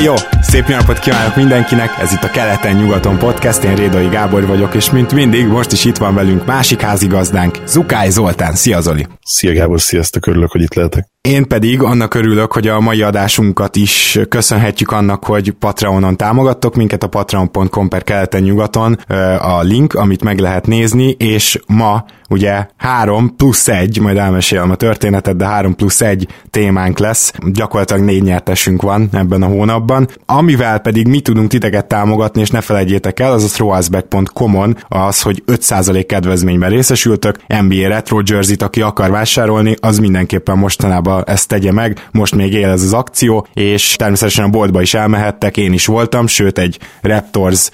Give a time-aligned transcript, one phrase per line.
[0.00, 0.14] jó!
[0.40, 5.12] Szép napot kívánok mindenkinek, ez itt a Keleten-nyugaton podcast, én Rédai Gábor vagyok, és mint
[5.12, 8.54] mindig, most is itt van velünk másik házigazdánk, Zukály Zoltán.
[8.54, 9.06] Szia Zoli!
[9.24, 11.06] Szia Gábor, sziasztok, örülök, hogy itt lehetek.
[11.20, 17.02] Én pedig annak örülök, hogy a mai adásunkat is köszönhetjük annak, hogy Patreonon támogattok minket,
[17.02, 18.92] a patreon.com per keleten nyugaton
[19.38, 24.74] a link, amit meg lehet nézni, és ma ugye 3 plusz 1, majd elmesélem a
[24.74, 30.78] történetet, de 3 plusz 1 témánk lesz, gyakorlatilag négy nyertesünk van ebben a hónapban, amivel
[30.78, 36.04] pedig mi tudunk titeket támogatni, és ne felejtjétek el, az a throwasback.com-on az, hogy 5%
[36.08, 42.34] kedvezményben részesültök, NBA Retro Jersey-t, aki akar vásárolni, az mindenképpen mostanában ezt tegye meg, most
[42.34, 46.58] még él ez az akció, és természetesen a boltba is elmehettek, én is voltam, sőt
[46.58, 47.70] egy Raptors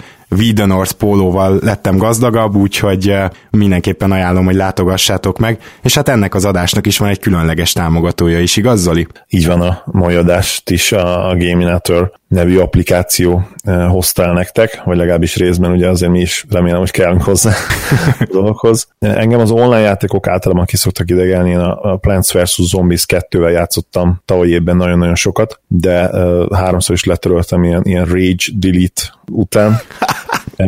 [0.65, 6.45] North pólóval lettem gazdagabb, úgyhogy eh, mindenképpen ajánlom, hogy látogassátok meg, és hát ennek az
[6.45, 9.07] adásnak is van egy különleges támogatója is, igaz Zoli?
[9.29, 14.97] Így van, a mai adást is a Gaminator nevű applikáció eh, hozta el nektek, vagy
[14.97, 17.51] legalábbis részben, ugye azért mi is remélem, hogy kellünk hozzá
[18.19, 18.87] a dologhoz.
[18.99, 22.59] Engem az online játékok általában ki szoktak idegelni, én a Plants vs.
[22.61, 28.45] Zombies 2-vel játszottam tavaly évben nagyon-nagyon sokat, de uh, háromszor is letöröltem ilyen, ilyen Rage
[28.53, 29.79] Delete után.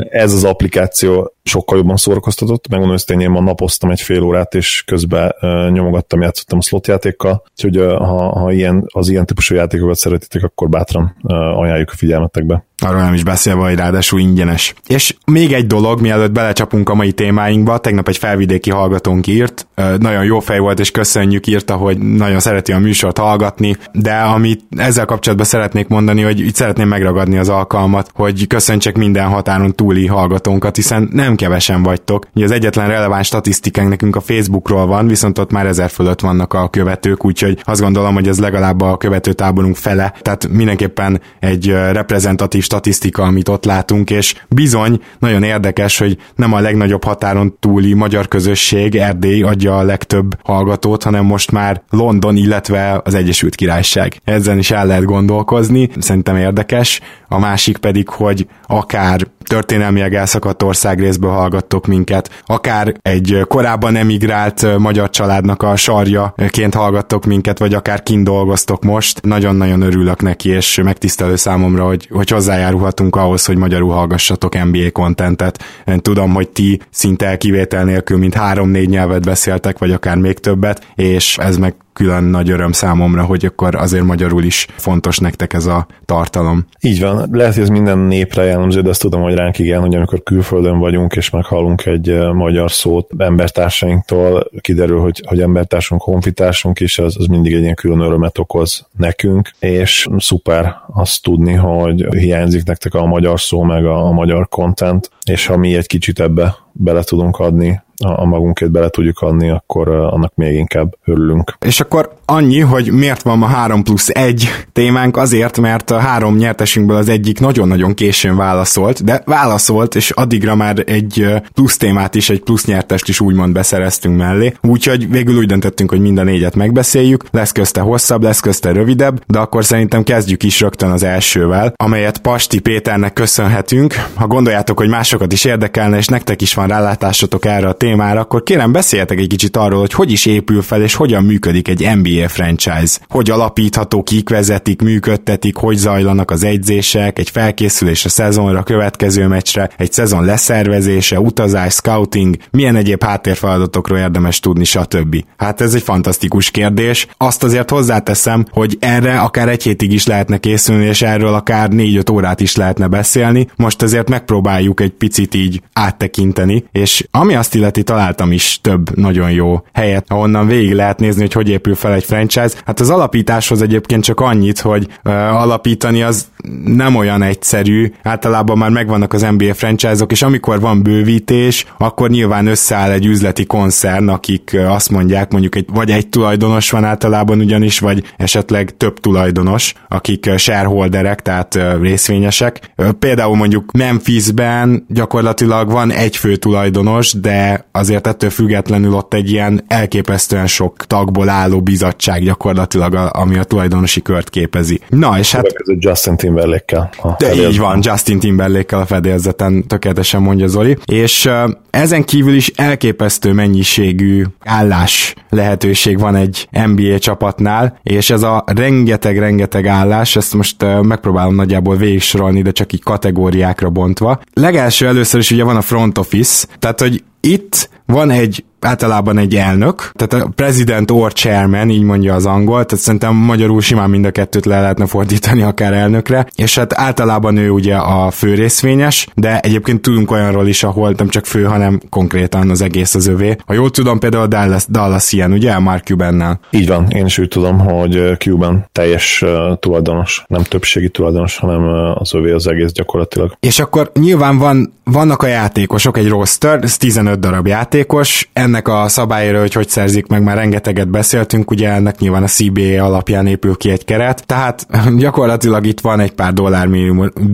[0.09, 4.83] Ez az applikáció sokkal jobban szórakoztatott, megmondom hogy én ma napoztam egy fél órát, és
[4.85, 5.35] közben
[5.71, 10.69] nyomogattam, játszottam a slot játékkal, úgyhogy ha, ha ilyen, az ilyen típusú játékokat szeretitek, akkor
[10.69, 11.15] bátran
[11.55, 12.65] ajánljuk a figyelmetekbe.
[12.83, 14.73] Arról nem is beszélve, hogy ráadásul ingyenes.
[14.87, 20.23] És még egy dolog, mielőtt belecsapunk a mai témáinkba, tegnap egy felvidéki hallgatónk írt, nagyon
[20.23, 25.05] jó fej volt, és köszönjük, írta, hogy nagyon szereti a műsort hallgatni, de amit ezzel
[25.05, 30.75] kapcsolatban szeretnék mondani, hogy itt szeretném megragadni az alkalmat, hogy köszöntsek minden határon túli hallgatónkat,
[30.75, 32.27] hiszen nem kevesen vagytok.
[32.35, 36.53] Ugye az egyetlen releváns statisztikánk nekünk a Facebookról van, viszont ott már ezer fölött vannak
[36.53, 42.63] a követők, úgyhogy azt gondolom, hogy ez legalább a követőtáborunk fele, tehát mindenképpen egy reprezentatív
[42.63, 48.27] statisztika, amit ott látunk, és bizony nagyon érdekes, hogy nem a legnagyobb határon túli magyar
[48.27, 54.21] közösség, Erdély adja a legtöbb hallgatót, hanem most már London, illetve az Egyesült Királyság.
[54.23, 57.01] Ezen is el lehet gondolkozni, szerintem érdekes.
[57.27, 65.09] A másik pedig, hogy akár történelmileg elszakadt országrészből hallgattok minket, akár egy korábban emigrált magyar
[65.09, 69.21] családnak a sarjaként hallgattok minket, vagy akár kint dolgoztok most.
[69.21, 75.63] Nagyon-nagyon örülök neki, és megtisztelő számomra, hogy, hogy hozzájárulhatunk ahhoz, hogy magyarul hallgassatok NBA kontentet.
[75.97, 81.37] Tudom, hogy ti szinte kivétel nélkül, mint három-négy nyelvet beszéltek, vagy akár még többet, és
[81.37, 85.87] ez meg külön nagy öröm számomra, hogy akkor azért magyarul is fontos nektek ez a
[86.05, 86.65] tartalom.
[86.81, 89.95] Így van, lehet, hogy ez minden népre jellemző, de azt tudom, hogy ránk igen, hogy
[89.95, 96.99] amikor külföldön vagyunk, és meghallunk egy magyar szót embertársainktól, kiderül, hogy, hogy embertársunk, honfitársunk is,
[96.99, 102.63] az, az mindig egy ilyen külön örömet okoz nekünk, és szuper azt tudni, hogy hiányzik
[102.63, 106.55] nektek a magyar szó, meg a, a magyar content, és ha mi egy kicsit ebbe
[106.71, 111.57] bele tudunk adni, a magunkét bele tudjuk adni, akkor annak még inkább örülünk.
[111.65, 116.35] És akkor annyi, hogy miért van ma 3 plusz 1 témánk, azért, mert a három
[116.35, 122.29] nyertesünkből az egyik nagyon-nagyon későn válaszolt, de válaszolt, és addigra már egy plusz témát is,
[122.29, 124.53] egy plusz nyertest is úgymond beszereztünk mellé.
[124.61, 129.21] Úgyhogy végül úgy döntöttünk, hogy mind a négyet megbeszéljük, lesz közte hosszabb, lesz közte rövidebb,
[129.27, 133.93] de akkor szerintem kezdjük is rögtön az elsővel, amelyet Pasti Péternek köszönhetünk.
[134.13, 138.43] Ha gondoljátok, hogy másokat is érdekelne, és nektek is van rálátásotok erre a témára, akkor
[138.43, 142.27] kérem beszéljetek egy kicsit arról, hogy hogy is épül fel, és hogyan működik egy NBA
[142.27, 142.99] franchise.
[143.09, 149.69] Hogy alapítható, kik vezetik, működtetik, hogy zajlanak az egyzések, egy felkészülés a szezonra, következő meccsre,
[149.77, 155.23] egy szezon leszervezése, utazás, scouting, milyen egyéb háttérfeladatokról érdemes tudni, stb.
[155.37, 157.07] Hát ez egy fantasztikus kérdés.
[157.17, 162.11] Azt azért hozzáteszem, hogy erre akár egy hétig is lehetne készülni, és erről akár 4-5
[162.11, 163.47] órát is lehetne beszélni.
[163.55, 169.31] Most azért megpróbáljuk egy picit így áttekinteni, és ami azt illeti, találtam is több nagyon
[169.31, 172.49] jó helyet, ahonnan végig lehet nézni, hogy hogy épül fel egy franchise.
[172.65, 176.25] Hát az alapításhoz egyébként csak annyit, hogy uh, alapítani az
[176.65, 182.47] nem olyan egyszerű, általában már megvannak az NBA franchise-ok, és amikor van bővítés, akkor nyilván
[182.47, 187.79] összeáll egy üzleti koncern, akik azt mondják, mondjuk egy, vagy egy tulajdonos van általában ugyanis,
[187.79, 192.73] vagy esetleg több tulajdonos, akik shareholderek, tehát részvényesek.
[192.99, 199.63] Például mondjuk Memphisben gyakorlatilag van egy fő tulajdonos, de azért ettől függetlenül ott egy ilyen
[199.67, 204.79] elképesztően sok tagból álló bizottság gyakorlatilag, ami a tulajdonosi kört képezi.
[204.89, 205.53] Na, és hát...
[205.65, 206.89] Justin Timberlake-kel.
[207.17, 210.77] De így van, Justin Timberlake-kel a fedélzeten tökéletesen mondja Zoli.
[210.85, 211.29] És
[211.69, 219.67] ezen kívül is elképesztő mennyiségű állás lehetőség van egy NBA csapatnál, és ez a rengeteg-rengeteg
[219.67, 224.21] állás, ezt most megpróbálom nagyjából végigsorolni, de csak így kategóriákra bontva.
[224.33, 229.35] Legelső először is ugye van a front office, tehát hogy itt van egy általában egy
[229.35, 234.05] elnök, tehát a president or chairman, így mondja az angol, tehát szerintem magyarul simán mind
[234.05, 239.07] a kettőt le lehetne fordítani akár elnökre, és hát általában ő ugye a fő részvényes,
[239.15, 243.35] de egyébként tudunk olyanról is, ahol nem csak fő, hanem konkrétan az egész az övé.
[243.45, 246.39] Ha jól tudom, például Dallas, Dallas ilyen, ugye, Mark Cubannel.
[246.49, 249.23] Így van, én is úgy tudom, hogy Cuban teljes
[249.59, 253.35] tulajdonos, nem többségi tulajdonos, hanem az övé az egész gyakorlatilag.
[253.39, 258.87] És akkor nyilván van, vannak a játékosok, egy roster, ez 15 darab játékos, ennek a
[258.87, 263.55] szabályra, hogy hogy szerzik meg, már rengeteget beszéltünk, ugye ennek nyilván a CBA alapján épül
[263.55, 264.67] ki egy keret, tehát
[264.97, 266.67] gyakorlatilag itt van egy pár dollár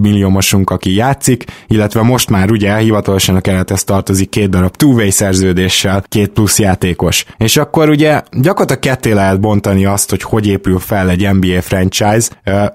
[0.02, 6.04] milliómosunk, aki játszik, illetve most már ugye hivatalosan a kerethez tartozik két darab two-way szerződéssel,
[6.08, 7.26] két plusz játékos.
[7.38, 12.30] És akkor ugye gyakorlatilag ketté lehet bontani azt, hogy hogy épül fel egy NBA franchise.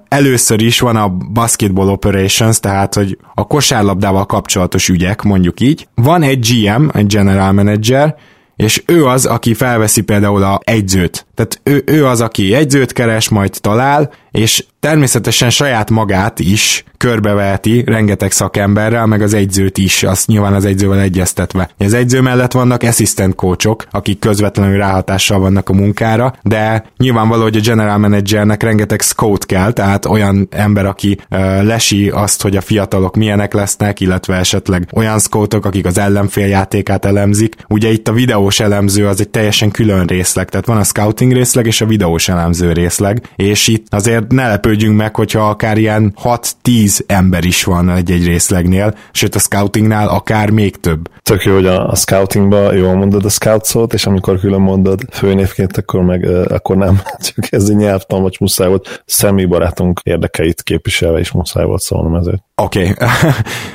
[0.08, 5.88] Először is van a basketball operations, tehát hogy a kosárlabdával kapcsolatos ügyek, mondjuk így.
[5.94, 8.16] Van egy GM, egy general manager,
[8.56, 11.26] és ő az, aki felveszi például a egyzőt.
[11.42, 17.84] Tehát ő, ő az, aki egyzőt keres, majd talál, és természetesen saját magát is körbeveheti
[17.86, 21.70] rengeteg szakemberrel, meg az egyzőt is, azt nyilván az egyzővel egyeztetve.
[21.78, 27.56] Az egyző mellett vannak assistant coachok, akik közvetlenül ráhatással vannak a munkára, de nyilvánvaló, hogy
[27.56, 32.60] a general managernek rengeteg scout kell, tehát olyan ember, aki uh, lesi azt, hogy a
[32.60, 37.56] fiatalok milyenek lesznek, illetve esetleg olyan scoutok, akik az ellenfél játékát elemzik.
[37.68, 41.66] Ugye itt a videós elemző az egy teljesen külön részleg, tehát van a scouting részleg
[41.66, 47.00] és a videós elemző részleg, és itt azért ne lepődjünk meg, hogyha akár ilyen 6-10
[47.06, 51.10] ember is van egy-egy részlegnél, sőt a scoutingnál akár még több.
[51.22, 55.00] Tök jó, hogy a, a scoutingba jól mondod a scout szót, és amikor külön mondod
[55.10, 57.00] főnévként, akkor meg akkor nem.
[57.34, 59.02] Csak ez egy nyelvtan, vagy muszáj volt.
[59.06, 62.42] Személy barátunk érdekeit képviselve is muszáj volt szólnom ezért.
[62.62, 62.90] Oké.
[62.90, 63.08] Okay.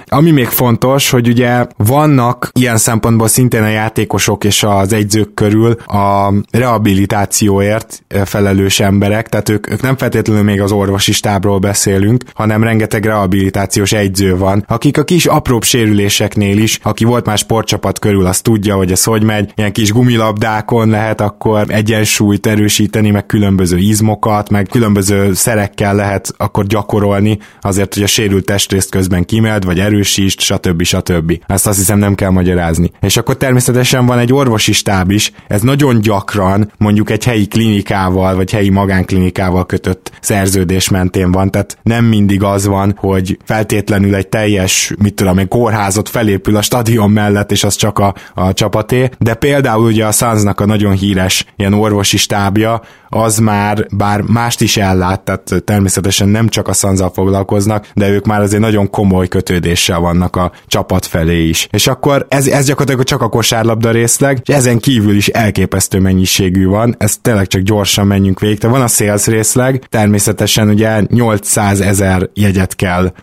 [0.10, 5.72] Ami még fontos, hogy ugye vannak ilyen szempontból szintén a játékosok és az egyzők körül
[5.86, 12.64] a rehabilitációért felelős emberek, tehát ők, ők nem feltétlenül még az orvosi stábról beszélünk, hanem
[12.64, 18.26] rengeteg rehabilitációs egyző van, akik a kis apróbb sérüléseknél is, aki volt már sportcsapat körül,
[18.26, 23.78] az tudja, hogy ez hogy megy, ilyen kis gumilabdákon lehet akkor egyensúlyt erősíteni, meg különböző
[23.78, 28.46] izmokat, meg különböző szerekkel lehet akkor gyakorolni, azért, hogy a sérült
[28.78, 30.84] testrészt közben kimeld, vagy erősítsd, stb.
[30.84, 31.40] stb.
[31.48, 32.92] Ezt azt hiszem nem kell magyarázni.
[33.02, 38.36] És akkor természetesen van egy orvosi stáb is, ez nagyon gyakran mondjuk egy helyi klinikával,
[38.36, 44.28] vagy helyi magánklinikával kötött szerződés mentén van, tehát nem mindig az van, hogy feltétlenül egy
[44.28, 49.10] teljes, mit tudom egy kórházat felépül a stadion mellett, és az csak a, a csapaté,
[49.20, 54.62] de például ugye a Sunsnak a nagyon híres ilyen orvosi stábja, az már bár mást
[54.62, 59.28] is ellát, tehát természetesen nem csak a Sanzal foglalkoznak, de ők már azért nagyon komoly
[59.28, 61.68] kötődéssel vannak a csapat felé is.
[61.72, 66.66] És akkor ez, ez gyakorlatilag csak a kosárlabda részleg, és ezen kívül is elképesztő mennyiségű
[66.66, 68.58] van, ez tényleg csak gyorsan menjünk végig.
[68.58, 72.76] De van a sales részleg, természetesen ugye 800 ezer jegyet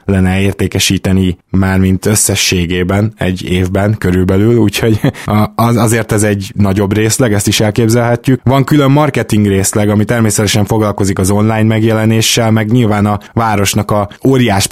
[0.04, 5.00] lenne értékesíteni már mint összességében egy évben körülbelül, úgyhogy
[5.54, 8.40] az, azért ez egy nagyobb részleg, ezt is elképzelhetjük.
[8.44, 14.08] Van külön marketing részleg, ami természetesen foglalkozik az online megjelenéssel, meg nyilván a városnak a
[14.26, 14.66] óriás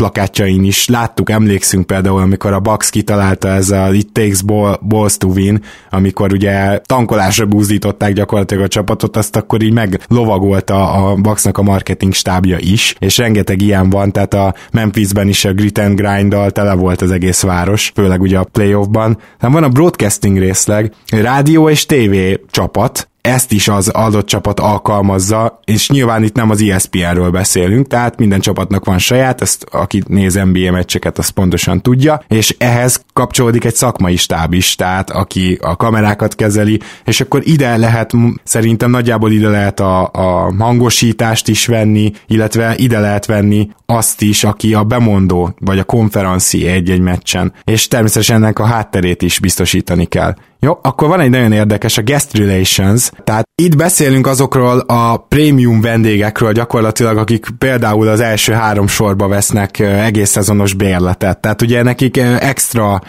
[0.52, 5.16] plakátjain is láttuk, emlékszünk például, amikor a Bucks kitalálta ez a It Takes ball, Balls
[5.16, 11.58] to Win, amikor ugye tankolásra búzdították gyakorlatilag a csapatot, azt akkor így meglovagolta a Bucksnak
[11.58, 16.00] a marketing stábja is, és rengeteg ilyen van, tehát a Memphisben is a grit and
[16.00, 19.18] grind tele volt az egész város, főleg ugye a playoffban.
[19.38, 25.60] Tehát van a broadcasting részleg, rádió és tévé csapat, ezt is az adott csapat alkalmazza,
[25.64, 30.34] és nyilván itt nem az ESPN-ről beszélünk, tehát minden csapatnak van saját, ezt aki néz
[30.34, 35.76] NBA meccseket, az pontosan tudja, és ehhez kapcsolódik egy szakmai stáb is, tehát aki a
[35.76, 38.12] kamerákat kezeli, és akkor ide lehet,
[38.44, 44.44] szerintem nagyjából ide lehet a, a hangosítást is venni, illetve ide lehet venni azt is,
[44.44, 50.04] aki a bemondó, vagy a konferenci egy-egy meccsen, és természetesen ennek a hátterét is biztosítani
[50.04, 50.34] kell.
[50.64, 55.80] Jó, akkor van egy nagyon érdekes, a guest relations, Tehát itt beszélünk azokról a prémium
[55.80, 61.40] vendégekről gyakorlatilag, akik például az első három sorba vesznek egész szezonos bérletet.
[61.40, 63.00] Tehát ugye nekik extra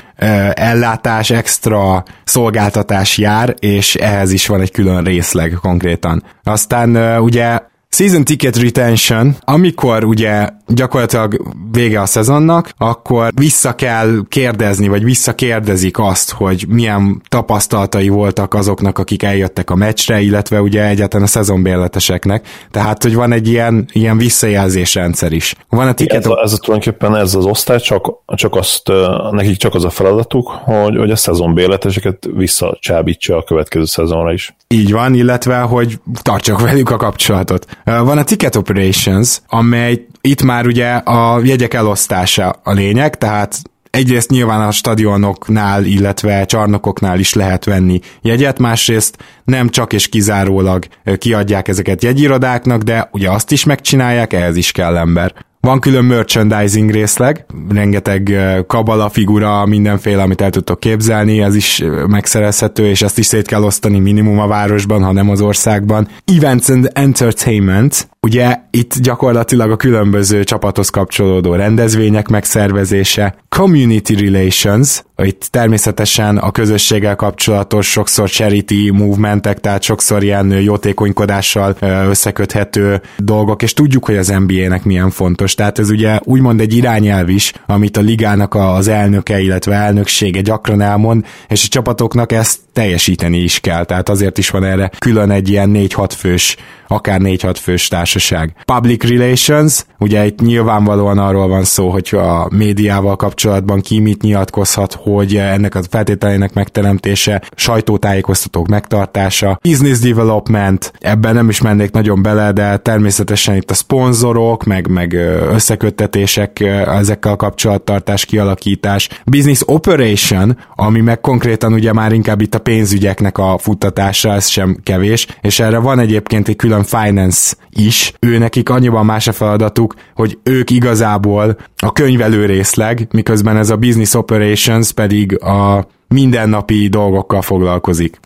[0.53, 6.24] ellátás, extra szolgáltatás jár, és ehhez is van egy külön részleg konkrétan.
[6.43, 7.60] Aztán ugye
[7.93, 16.00] Season Ticket Retention, amikor ugye gyakorlatilag vége a szezonnak, akkor vissza kell kérdezni, vagy visszakérdezik
[16.00, 22.47] azt, hogy milyen tapasztalatai voltak azoknak, akik eljöttek a meccsre, illetve ugye egyáltalán a szezonbérleteseknek.
[22.71, 25.55] Tehát, hogy van egy ilyen, ilyen visszajelzésrendszer is.
[25.69, 26.25] Van a ticket...
[26.25, 28.91] Ez, a, ez a, tulajdonképpen ez az osztály, csak, csak azt,
[29.31, 34.55] nekik csak az a feladatuk, hogy, hogy a szezonbérleteseket visszacsábítsa a következő szezonra is.
[34.67, 37.65] Így van, illetve, hogy tartsak velük a kapcsolatot.
[37.83, 44.29] Van a Ticket Operations, amely itt már ugye a jegyek elosztása a lényeg, tehát egyrészt
[44.29, 50.85] nyilván a stadionoknál, illetve csarnokoknál is lehet venni jegyet, másrészt nem csak és kizárólag
[51.17, 55.33] kiadják ezeket jegyirodáknak, de ugye azt is megcsinálják, ehhez is kell ember.
[55.67, 58.34] Van külön merchandising részleg, rengeteg
[58.67, 63.63] kabala figura, mindenféle, amit el tudtok képzelni, ez is megszerezhető, és ezt is szét kell
[63.63, 66.08] osztani minimum a városban, ha nem az országban.
[66.38, 75.48] Events and Entertainment, Ugye itt gyakorlatilag a különböző csapathoz kapcsolódó rendezvények megszervezése, community relations, itt
[75.51, 81.75] természetesen a közösséggel kapcsolatos sokszor charity movementek, tehát sokszor ilyen jótékonykodással
[82.10, 85.56] összeköthető dolgok, és tudjuk, hogy az NBA-nek milyen fontos.
[85.56, 90.82] Tehát ez ugye úgymond egy irányelv is, amit a ligának az elnöke, illetve elnöksége gyakran
[90.82, 93.84] elmond, és a csapatoknak ezt teljesíteni is kell.
[93.86, 97.82] Tehát azért is van erre külön egy ilyen 4-6 fős, akár 4-6 fős
[98.13, 98.55] társaság.
[98.65, 104.93] Public relations, ugye itt nyilvánvalóan arról van szó, hogy a médiával kapcsolatban ki mit nyilatkozhat,
[104.93, 112.51] hogy ennek a feltételének megteremtése, sajtótájékoztatók megtartása, business development, ebben nem is mennék nagyon bele,
[112.51, 115.13] de természetesen itt a szponzorok, meg, meg
[115.51, 122.60] összeköttetések, ezekkel a kapcsolattartás, kialakítás, business operation, ami meg konkrétan ugye már inkább itt a
[122.60, 128.38] pénzügyeknek a futtatása, ez sem kevés, és erre van egyébként egy külön finance is, ő
[128.38, 134.13] nekik annyiban más a feladatuk, hogy ők igazából a könyvelő részleg, miközben ez a business
[134.13, 138.19] operations pedig a mindennapi dolgokkal foglalkozik.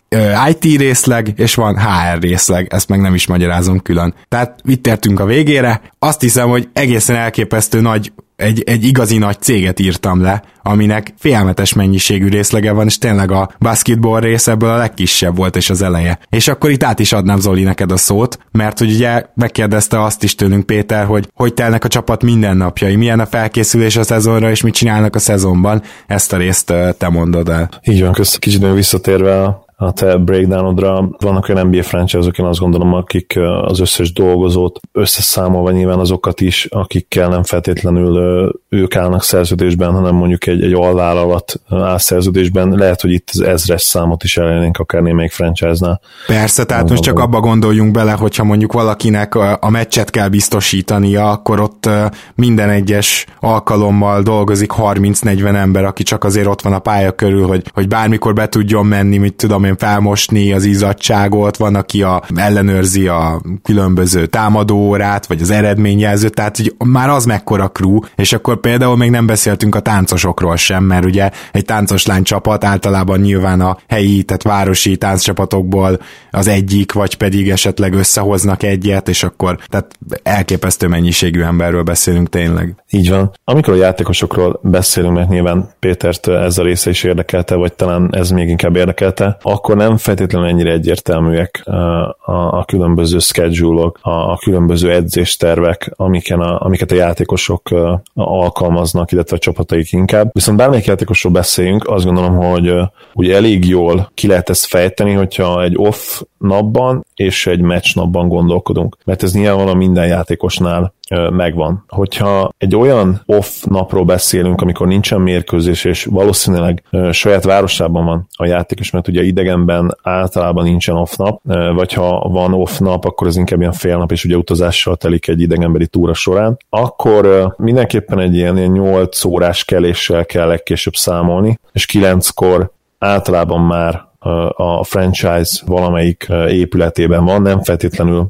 [0.48, 4.14] IT részleg, és van HR részleg, ezt meg nem is magyarázom külön.
[4.28, 9.40] Tehát itt értünk a végére, azt hiszem, hogy egészen elképesztő nagy egy, egy igazi nagy
[9.40, 14.76] céget írtam le, aminek félmetes mennyiségű részlege van, és tényleg a basketball rész ebből a
[14.76, 16.18] legkisebb volt, és az eleje.
[16.30, 20.22] És akkor itt át is adnám Zoli neked a szót, mert hogy ugye megkérdezte azt
[20.22, 24.62] is tőlünk Péter, hogy hogy telnek a csapat mindennapjai, milyen a felkészülés a szezonra, és
[24.62, 25.82] mit csinálnak a szezonban.
[26.06, 27.68] Ezt a részt te mondod el.
[27.84, 28.12] Így van.
[28.38, 31.08] Kicsit visszatérve a a te breakdownodra.
[31.18, 36.66] Vannak olyan NBA franchise-ok, én azt gondolom, akik az összes dolgozót összeszámolva nyilván azokat is,
[36.70, 42.68] akikkel nem feltétlenül ők állnak szerződésben, hanem mondjuk egy, egy alvállalat áll szerződésben.
[42.68, 46.00] Lehet, hogy itt az ezres számot is elérnénk akár némelyik franchise-nál.
[46.26, 51.30] Persze, tehát nem most csak abba gondoljunk bele, hogyha mondjuk valakinek a meccset kell biztosítania,
[51.30, 51.88] akkor ott
[52.34, 57.62] minden egyes alkalommal dolgozik 30-40 ember, aki csak azért ott van a pálya körül, hogy,
[57.74, 63.08] hogy bármikor be tudjon menni, mit tudom én, felmosni az izzadságot, van, aki a, ellenőrzi
[63.08, 68.96] a különböző támadóórát, vagy az eredményjelzőt, tehát hogy már az mekkora crew, és akkor például
[68.96, 74.22] még nem beszéltünk a táncosokról sem, mert ugye egy táncos csapat általában nyilván a helyi,
[74.22, 81.42] tehát városi tánccsapatokból az egyik, vagy pedig esetleg összehoznak egyet, és akkor tehát elképesztő mennyiségű
[81.42, 82.74] emberről beszélünk tényleg.
[82.90, 83.32] Így van.
[83.44, 88.30] Amikor a játékosokról beszélünk, mert nyilván Pétert ez a része is érdekelte, vagy talán ez
[88.30, 94.92] még inkább érdekelte, akkor nem feltétlenül ennyire egyértelműek a, a különböző schedule-ok, a, a különböző
[94.92, 97.70] edzéstervek, amiken a, amiket a játékosok
[98.14, 100.30] alkalmaznak, illetve a csapataik inkább.
[100.32, 102.72] Viszont bármelyik játékosról beszéljünk, azt gondolom, hogy
[103.14, 108.28] ugye elég jól ki lehet ezt fejteni, hogyha egy off napban és egy meccs napban
[108.28, 108.96] gondolkodunk.
[109.04, 110.94] Mert ez nyilvánvalóan minden játékosnál
[111.30, 111.84] megvan.
[111.88, 118.46] Hogyha egy olyan off napról beszélünk, amikor nincsen mérkőzés, és valószínűleg saját városában van a
[118.46, 121.40] játékos, mert ugye idegenben általában nincsen off nap,
[121.74, 125.28] vagy ha van off nap, akkor ez inkább ilyen fél nap, és ugye utazással telik
[125.28, 131.58] egy idegenbeli túra során, akkor mindenképpen egy ilyen, ilyen 8 órás keléssel kell legkésőbb számolni,
[131.72, 134.07] és 9-kor általában már
[134.56, 138.26] a franchise valamelyik épületében van, nem feltétlenül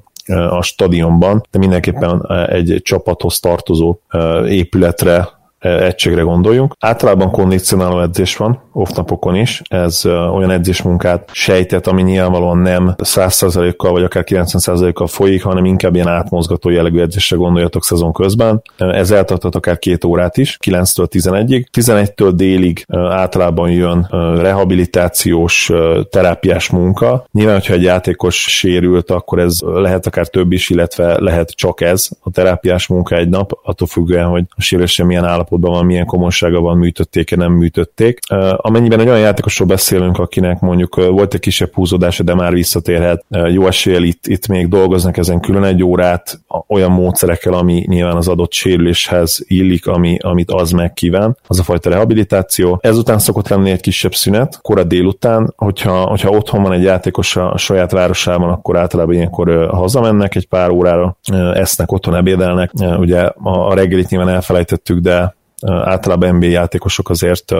[0.51, 3.99] a stadionban, de mindenképpen egy csapathoz tartozó
[4.47, 5.29] épületre
[5.59, 6.75] egységre gondoljunk.
[6.79, 9.63] Általában kondicionáló edzés van, off napokon is.
[9.69, 16.09] Ez olyan edzésmunkát sejtett, ami nyilvánvalóan nem 100%-kal vagy akár 90%-kal folyik, hanem inkább ilyen
[16.09, 18.63] átmozgató jellegű edzésre gondoljatok szezon közben.
[18.77, 21.65] Ez eltartott akár két órát is, 9-től 11-ig.
[21.79, 24.07] 11-től délig általában jön
[24.41, 25.71] rehabilitációs,
[26.11, 27.25] terápiás munka.
[27.33, 32.09] Nyilván, hogyha egy játékos sérült, akkor ez lehet akár több is, illetve lehet csak ez
[32.21, 36.61] a terápiás munka egy nap, attól függően, hogy a sérülése milyen állapotban van, milyen komolysága
[36.61, 38.19] van, műtötték-e, nem műtötték.
[38.57, 43.67] Amennyiben egy olyan játékosról beszélünk, akinek mondjuk volt egy kisebb húzódása, de már visszatérhet, jó
[43.67, 48.53] eséllyel itt, itt még dolgoznak ezen külön egy órát, olyan módszerekkel, ami nyilván az adott
[48.53, 52.79] sérüléshez illik, ami, amit az megkíván, az a fajta rehabilitáció.
[52.83, 57.57] Ezután szokott lenni egy kisebb szünet, kora délután, hogyha, hogyha otthon van egy játékos a
[57.57, 61.17] saját városában, akkor általában ilyenkor hazamennek egy pár órára,
[61.55, 62.71] esznek, otthon ebédelnek.
[62.99, 65.37] Ugye a reggelit nyilván elfelejtettük, de
[65.67, 67.51] általában NBA játékosok azért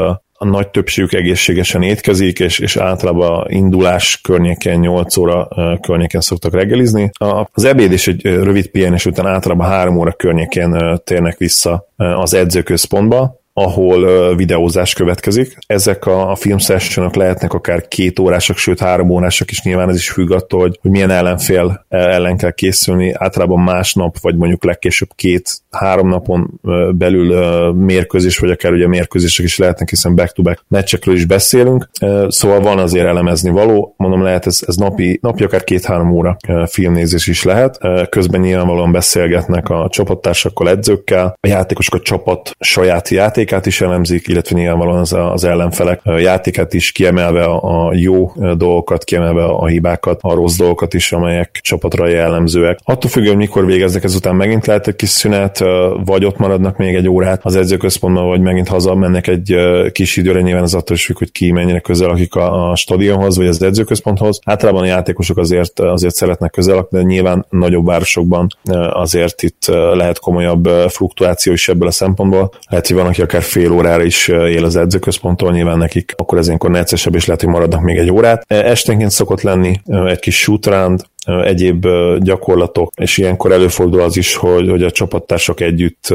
[0.41, 5.49] a nagy többségük egészségesen étkezik, és, és általában indulás környéken, 8 óra
[5.81, 7.11] környéken szoktak reggelizni.
[7.53, 13.38] Az ebéd és egy rövid pihenés után általában 3 óra környéken térnek vissza az edzőközpontba,
[13.59, 15.57] ahol videózás következik.
[15.67, 20.11] Ezek a, a filmsessionok lehetnek akár két órásak, sőt három órásak is, nyilván ez is
[20.11, 23.13] függ attól, hogy, hogy milyen ellenfél ellen kell készülni.
[23.15, 26.61] Általában másnap, vagy mondjuk legkésőbb két-három napon
[26.95, 31.91] belül mérkőzés, vagy akár ugye mérkőzések is lehetnek, hiszen back-to-back meccsekről is beszélünk.
[32.29, 33.95] Szóval van azért elemezni való.
[33.97, 36.37] Mondom, lehet ez, ez napi, napi akár két-három óra
[36.67, 37.79] filmnézés is lehet.
[38.09, 44.29] Közben nyilvánvalóan beszélgetnek a csapattársakkal, edzőkkel, a játékosok a csapat saját játék játékát is elemzik,
[44.29, 50.35] illetve nyilvánvalóan az, az ellenfelek játékát is kiemelve a jó dolgokat, kiemelve a hibákat, a
[50.35, 52.79] rossz dolgokat is, amelyek csapatra jellemzőek.
[52.85, 55.65] Attól függően, mikor végeznek ezután megint lehet egy kis szünet,
[56.05, 59.57] vagy ott maradnak még egy órát az edzőközpontban, vagy megint haza mennek egy
[59.93, 63.37] kis időre, nyilván az attól is függ, hogy ki mennyire közel akik a, a stadionhoz,
[63.37, 64.39] vagy az edzőközponthoz.
[64.45, 68.47] Általában a játékosok azért, azért szeretnek közel, de nyilván nagyobb városokban
[68.93, 72.51] azért itt lehet komolyabb fluktuáció is ebből a szempontból.
[72.69, 76.39] Lehet, hogy van, aki akár akár fél órára is él az edzőközponttól, nyilván nekik akkor
[76.39, 78.45] ez ilyenkor necesebb, és lehet, hogy maradnak még egy órát.
[78.47, 81.03] Esténként szokott lenni egy kis shootaround,
[81.45, 81.87] egyéb
[82.19, 86.07] gyakorlatok, és ilyenkor előfordul az is, hogy, hogy a csapattársak együtt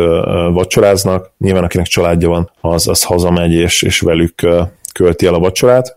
[0.53, 1.31] vacsoráznak.
[1.37, 4.47] Nyilván akinek családja van, az, az hazamegy, és, és velük
[4.93, 5.95] költi el a vacsorát.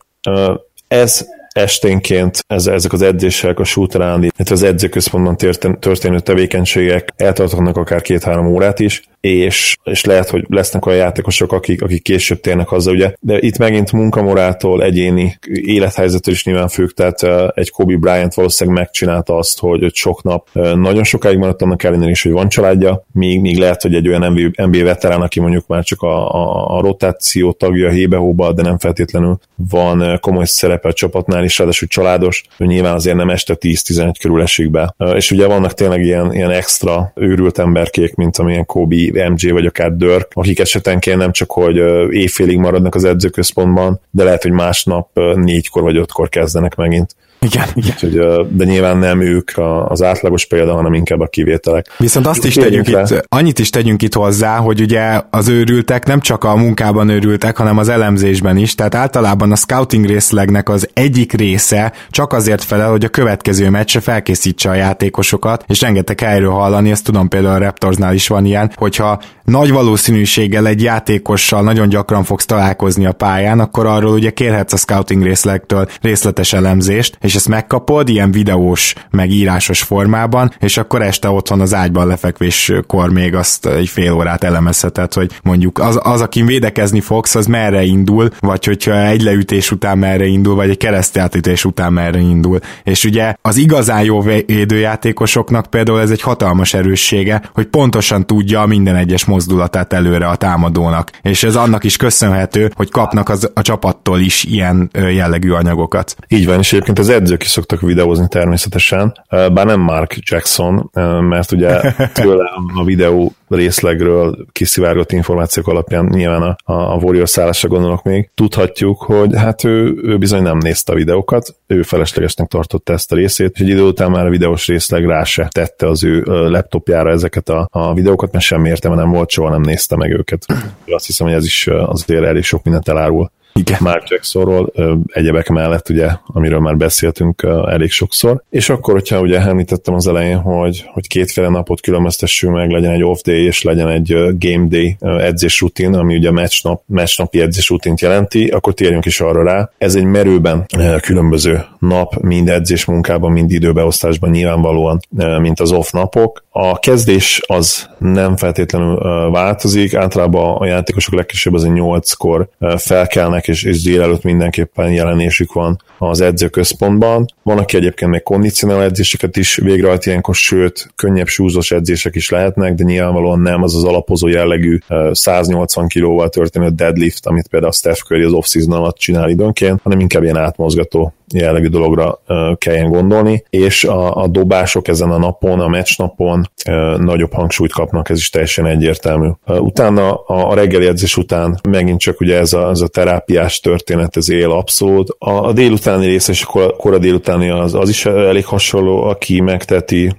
[0.89, 5.37] Ez esténként ez, ezek az edzések, a shootaround, illetve az edzőközpontban
[5.81, 11.83] történő tevékenységek eltartanak akár két-három órát is, és, és lehet, hogy lesznek olyan játékosok, akik,
[11.83, 17.51] akik később térnek haza, ugye, de itt megint munkamorától, egyéni élethelyzetől is nyilván függ, tehát
[17.57, 22.11] egy Kobe Bryant valószínűleg megcsinálta azt, hogy, hogy sok nap nagyon sokáig maradt annak ellenére
[22.11, 25.85] is, hogy van családja, míg, míg lehet, hogy egy olyan NBA, veterán, aki mondjuk már
[25.85, 28.19] csak a, a, a rotáció tagja a hébe
[28.55, 29.39] de nem feltétlenül
[29.71, 34.43] van komoly szerepe a csapatnál, is ráadásul családos, ő nyilván azért nem este 10-11 körül
[34.43, 34.95] esik be.
[35.15, 38.97] És ugye vannak tényleg ilyen, ilyen extra őrült emberkék, mint amilyen Kobe,
[39.29, 41.77] MJ vagy akár Dörk, akik esetenként nem csak, hogy
[42.11, 47.17] éjfélig maradnak az edzőközpontban, de lehet, hogy másnap négykor vagy ötkor kezdenek megint.
[47.47, 47.95] Igen, igen.
[47.95, 49.51] Úgyhogy, de nyilván nem ők
[49.89, 51.87] az átlagos példa, hanem inkább a kivételek.
[51.99, 53.01] Viszont azt is tegyünk le.
[53.01, 57.57] itt, annyit is tegyünk itt hozzá, hogy ugye az őrültek nem csak a munkában őrültek,
[57.57, 62.91] hanem az elemzésben is, tehát általában a scouting részlegnek az egyik része csak azért felel,
[62.91, 67.59] hogy a következő meccsre felkészítse a játékosokat, és rengeteg helyről hallani, ezt tudom például a
[67.59, 73.61] Raptorsnál is van ilyen, hogyha nagy valószínűséggel egy játékossal nagyon gyakran fogsz találkozni a pályán,
[73.61, 79.31] akkor arról ugye kérhetsz a scouting részlegtől részletes elemzést, és ezt megkapod ilyen videós, meg
[79.31, 85.13] írásos formában, és akkor este otthon az ágyban lefekvéskor még azt egy fél órát elemezheted,
[85.13, 89.99] hogy mondjuk az, az akin védekezni fogsz, az merre indul, vagy hogyha egy leütés után
[89.99, 92.59] merre indul, vagy egy keresztjátítés után merre indul.
[92.83, 98.97] És ugye az igazán jó védőjátékosoknak például ez egy hatalmas erőssége, hogy pontosan tudja minden
[98.97, 101.11] egyes mozdulatát előre a támadónak.
[101.23, 106.17] És ez annak is köszönhető, hogy kapnak az, a csapattól is ilyen jellegű anyagokat.
[106.29, 110.91] Így van, és egyébként az edzők is szoktak videózni természetesen, bár nem Mark Jackson,
[111.29, 111.81] mert ugye
[112.21, 119.03] tőle a videó részlegről kiszivárgott információk alapján nyilván a, a Warriors szállásra gondolok még, tudhatjuk,
[119.03, 123.51] hogy hát ő, ő bizony nem nézte a videókat, ő feleslegesnek tartotta ezt a részét,
[123.55, 127.49] és egy idő után már a videós részleg rá se tette az ő laptopjára ezeket
[127.49, 130.47] a, a videókat, mert semmi értelme nem volt, soha nem nézte meg őket.
[130.87, 133.79] Azt hiszem, hogy ez is azért elég sok mindent elárul Igen.
[133.81, 134.73] Mark Jacksonról,
[135.07, 138.43] egyebek mellett ugye, amiről már beszéltünk elég sokszor.
[138.51, 143.03] És akkor, hogyha ugye említettem az elején, hogy, hogy kétféle napot különböztessünk meg, legyen egy
[143.05, 147.41] off day és legyen egy game day edzés rutin, ami ugye match, nap, match napi
[147.41, 149.71] edzés rutint jelenti, akkor térjünk is arra rá.
[149.79, 150.67] Ez egy merőben
[151.01, 155.01] különböző nap, mind edzés munkában, mind időbeosztásban nyilvánvalóan,
[155.41, 156.45] mint az off napok.
[156.51, 158.97] A kezdés az nem feltétlenül
[159.31, 165.83] változik, általában a játékosok legkisebb az egy 8-kor felkelnek, és, és délelőtt mindenképpen jelenésük van
[165.99, 167.27] az edzőközpontban.
[167.43, 172.75] Van, aki egyébként még kondicionál edzéseket is végrehajt ilyenkor, sőt, könnyebb súlyos edzések is lehetnek,
[172.75, 174.79] de nyilvánvalóan nem az az alapozó jellegű
[175.13, 180.23] 180 kilóval történő deadlift, amit például Steph Curry az off-season alatt csinál időnként, hanem inkább
[180.23, 182.21] ilyen átmozgató jellegű dologra
[182.59, 186.51] kelljen gondolni, és a, a dobások ezen a napon, a meccs napon
[186.99, 189.29] nagyobb hangsúlyt kapnak, ez is teljesen egyértelmű.
[189.47, 194.17] Utána a, a reggeli edzés után megint csak ugye ez a, ez a terápiás történet,
[194.17, 195.17] ez él abszolút.
[195.19, 200.17] A, a délutáni része és a kora délutáni az, az is elég hasonló, aki megteti,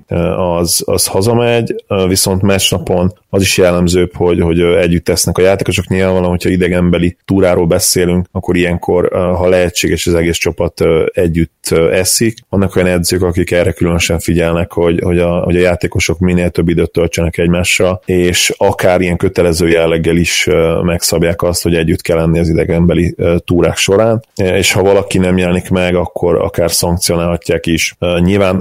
[0.58, 1.76] az, az hazamegy,
[2.08, 5.88] viszont meccs napon az is jellemzőbb, hogy, hogy együtt tesznek a játékosok.
[5.88, 10.84] Nyilvánvalóan, hogyha idegenbeli túráról beszélünk, akkor ilyenkor, ha lehetséges, az egész csapat
[11.14, 12.38] együtt eszik.
[12.50, 16.70] Vannak olyan edzők, akik erre különösen figyelnek, hogy, hogy, a, hogy a játékosok minél több
[16.70, 20.48] időt töltsenek egymással, és akár ilyen kötelező jelleggel is
[20.82, 25.70] megszabják azt, hogy együtt kell lenni az idegenbeli túrák során, és ha valaki nem jelenik
[25.70, 27.96] meg, akkor akár szankcionálhatják is.
[28.20, 28.60] Nyilván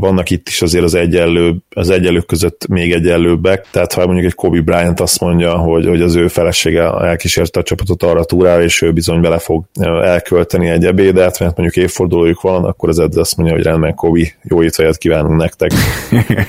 [0.00, 4.34] vannak itt is azért az egyenlő, az egyenlők között még egyenlőbbek, tehát ha mondjuk egy
[4.34, 8.62] Kobe Bryant azt mondja, hogy, hogy az ő felesége elkísérte a csapatot arra a túrára,
[8.62, 9.64] és ő bizony bele fog
[10.02, 14.32] elkölteni egy ebédet, mert mondjuk évfordulójuk van, akkor az edző azt mondja, hogy rendben, Kobi,
[14.42, 15.70] jó étvágyat kívánunk nektek.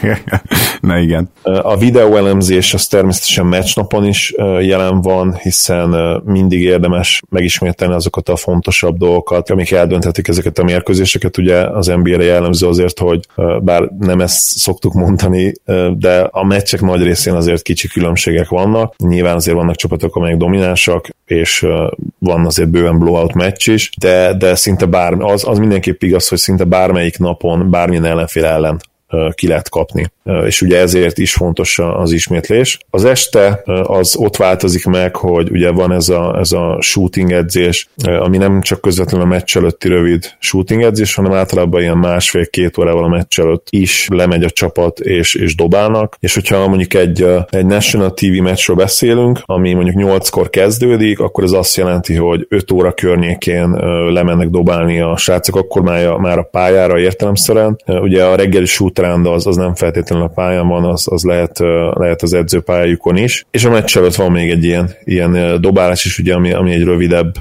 [0.82, 1.30] Na igen.
[1.44, 8.36] A videó elemzés az természetesen meccsnapon is jelen van, hiszen mindig érdemes megismételni azokat a
[8.36, 11.38] fontosabb dolgokat, amik eldönthetik ezeket a mérkőzéseket.
[11.38, 13.26] Ugye az NBA-re jellemző azért, hogy
[13.62, 15.54] bár nem ezt szoktuk mondani,
[15.98, 18.96] de a meccsek nagy részén azért kicsi különbségek vannak.
[18.98, 21.66] Nyilván azért vannak csapatok, amelyek dominánsak, és
[22.20, 26.38] van azért bőven blowout meccs is, de, de szinte bár, az, az mindenképp igaz, hogy
[26.38, 28.80] szinte bármelyik napon, bármilyen ellenfél ellen
[29.34, 30.12] ki lehet kapni.
[30.46, 32.80] És ugye ezért is fontos az ismétlés.
[32.90, 37.90] Az este az ott változik meg, hogy ugye van ez a, ez a shooting edzés,
[38.20, 43.04] ami nem csak közvetlenül a meccs előtti rövid shooting edzés, hanem általában ilyen másfél-két órával
[43.04, 46.16] a meccs előtt is lemegy a csapat és, és dobálnak.
[46.20, 51.52] És hogyha mondjuk egy, egy National TV meccsről beszélünk, ami mondjuk 8-kor kezdődik, akkor ez
[51.52, 53.70] azt jelenti, hogy 5 óra környékén
[54.14, 57.82] lemennek dobálni a srácok, akkor már a, már a pályára értelemszerűen.
[57.86, 61.60] Ugye a reggeli shoot az, az nem feltétlenül a pályán van, az, az lehet,
[61.94, 63.46] lehet az edzőpályájukon is.
[63.52, 66.84] És a meccs előtt van még egy ilyen, ilyen dobálás is, ugye, ami, ami egy
[66.84, 67.34] rövidebb,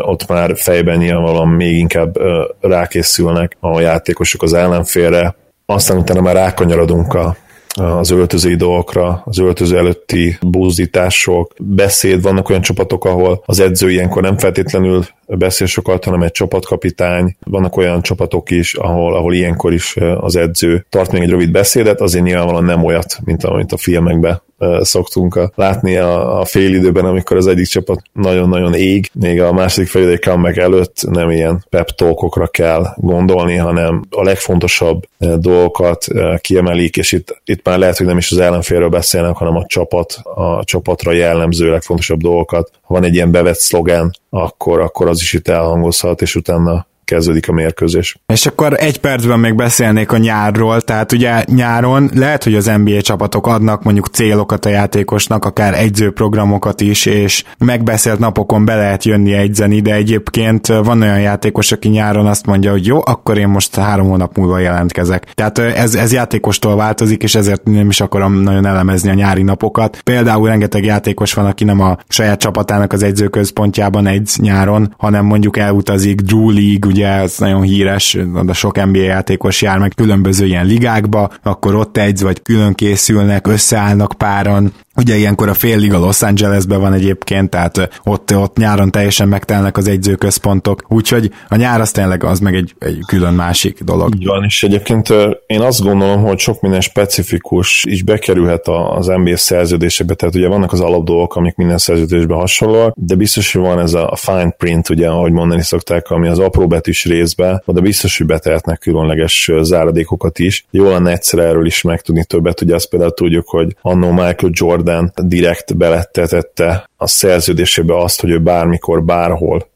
[0.00, 2.18] ott már fejben nyilvánvalóan még inkább
[2.60, 5.34] rákészülnek a játékosok az ellenfélre,
[5.66, 7.36] aztán utána már rákanyarodunk a,
[7.74, 14.22] az öltözői dolgokra, az öltöző előtti buzdítások, beszéd, vannak olyan csapatok, ahol az edző ilyenkor
[14.22, 15.04] nem feltétlenül
[15.36, 17.36] beszél sokat, hanem egy csapatkapitány.
[17.44, 22.00] Vannak olyan csapatok is, ahol, ahol ilyenkor is az edző tart még egy rövid beszédet,
[22.00, 24.42] azért nyilvánvalóan nem olyat, mint amit a filmekben
[24.80, 29.88] szoktunk látni a, a fél időben, amikor az egyik csapat nagyon-nagyon ég, még a második
[29.88, 35.02] fél idő comeback előtt nem ilyen pep talkokra kell gondolni, hanem a legfontosabb
[35.36, 36.06] dolgokat
[36.40, 40.20] kiemelik, és itt, itt már lehet, hogy nem is az ellenfélről beszélnek, hanem a csapat,
[40.34, 42.70] a csapatra jellemző legfontosabb dolgokat.
[42.86, 47.52] Van egy ilyen bevett szlogen, akkor, akkor az is itt elhangozhat, és utána kezdődik a
[47.52, 48.16] mérkőzés.
[48.26, 53.00] És akkor egy percben még beszélnék a nyárról, tehát ugye nyáron lehet, hogy az NBA
[53.00, 59.32] csapatok adnak mondjuk célokat a játékosnak, akár egyzőprogramokat is, és megbeszélt napokon be lehet jönni
[59.32, 63.74] egyzeni, de egyébként van olyan játékos, aki nyáron azt mondja, hogy jó, akkor én most
[63.74, 65.24] három hónap múlva jelentkezek.
[65.34, 69.98] Tehát ez, ez játékostól változik, és ezért nem is akarom nagyon elemezni a nyári napokat.
[70.04, 75.56] Például rengeteg játékos van, aki nem a saját csapatának az egyzőközpontjában egy nyáron, hanem mondjuk
[75.56, 80.66] elutazik Drew League, ugye ez nagyon híres, de sok NBA játékos jár meg különböző ilyen
[80.66, 86.22] ligákba, akkor ott egy vagy külön készülnek, összeállnak páran, Ugye ilyenkor a fél liga Los
[86.22, 91.90] Angelesben van egyébként, tehát ott, ott nyáron teljesen megtelnek az egyzőközpontok, úgyhogy a nyár az
[91.90, 94.14] tényleg az meg egy, egy külön másik dolog.
[94.14, 95.08] Így van, és egyébként
[95.46, 100.72] én azt gondolom, hogy sok minden specifikus is bekerülhet az NBA szerződésekbe, tehát ugye vannak
[100.72, 105.08] az alapdolgok, amik minden szerződésben hasonlóak, de biztos, hogy van ez a fine print, ugye,
[105.08, 110.66] ahogy mondani szokták, ami az apróbetűs részbe, oda biztos, hogy betehetnek különleges záradékokat is.
[110.70, 114.80] Jó lenne egyszer erről is megtudni többet, ugye azt például tudjuk, hogy annó Michael Jordan
[114.82, 119.70] Jordan direkt belettetette a szerződésébe azt, hogy ő bármikor, bárhol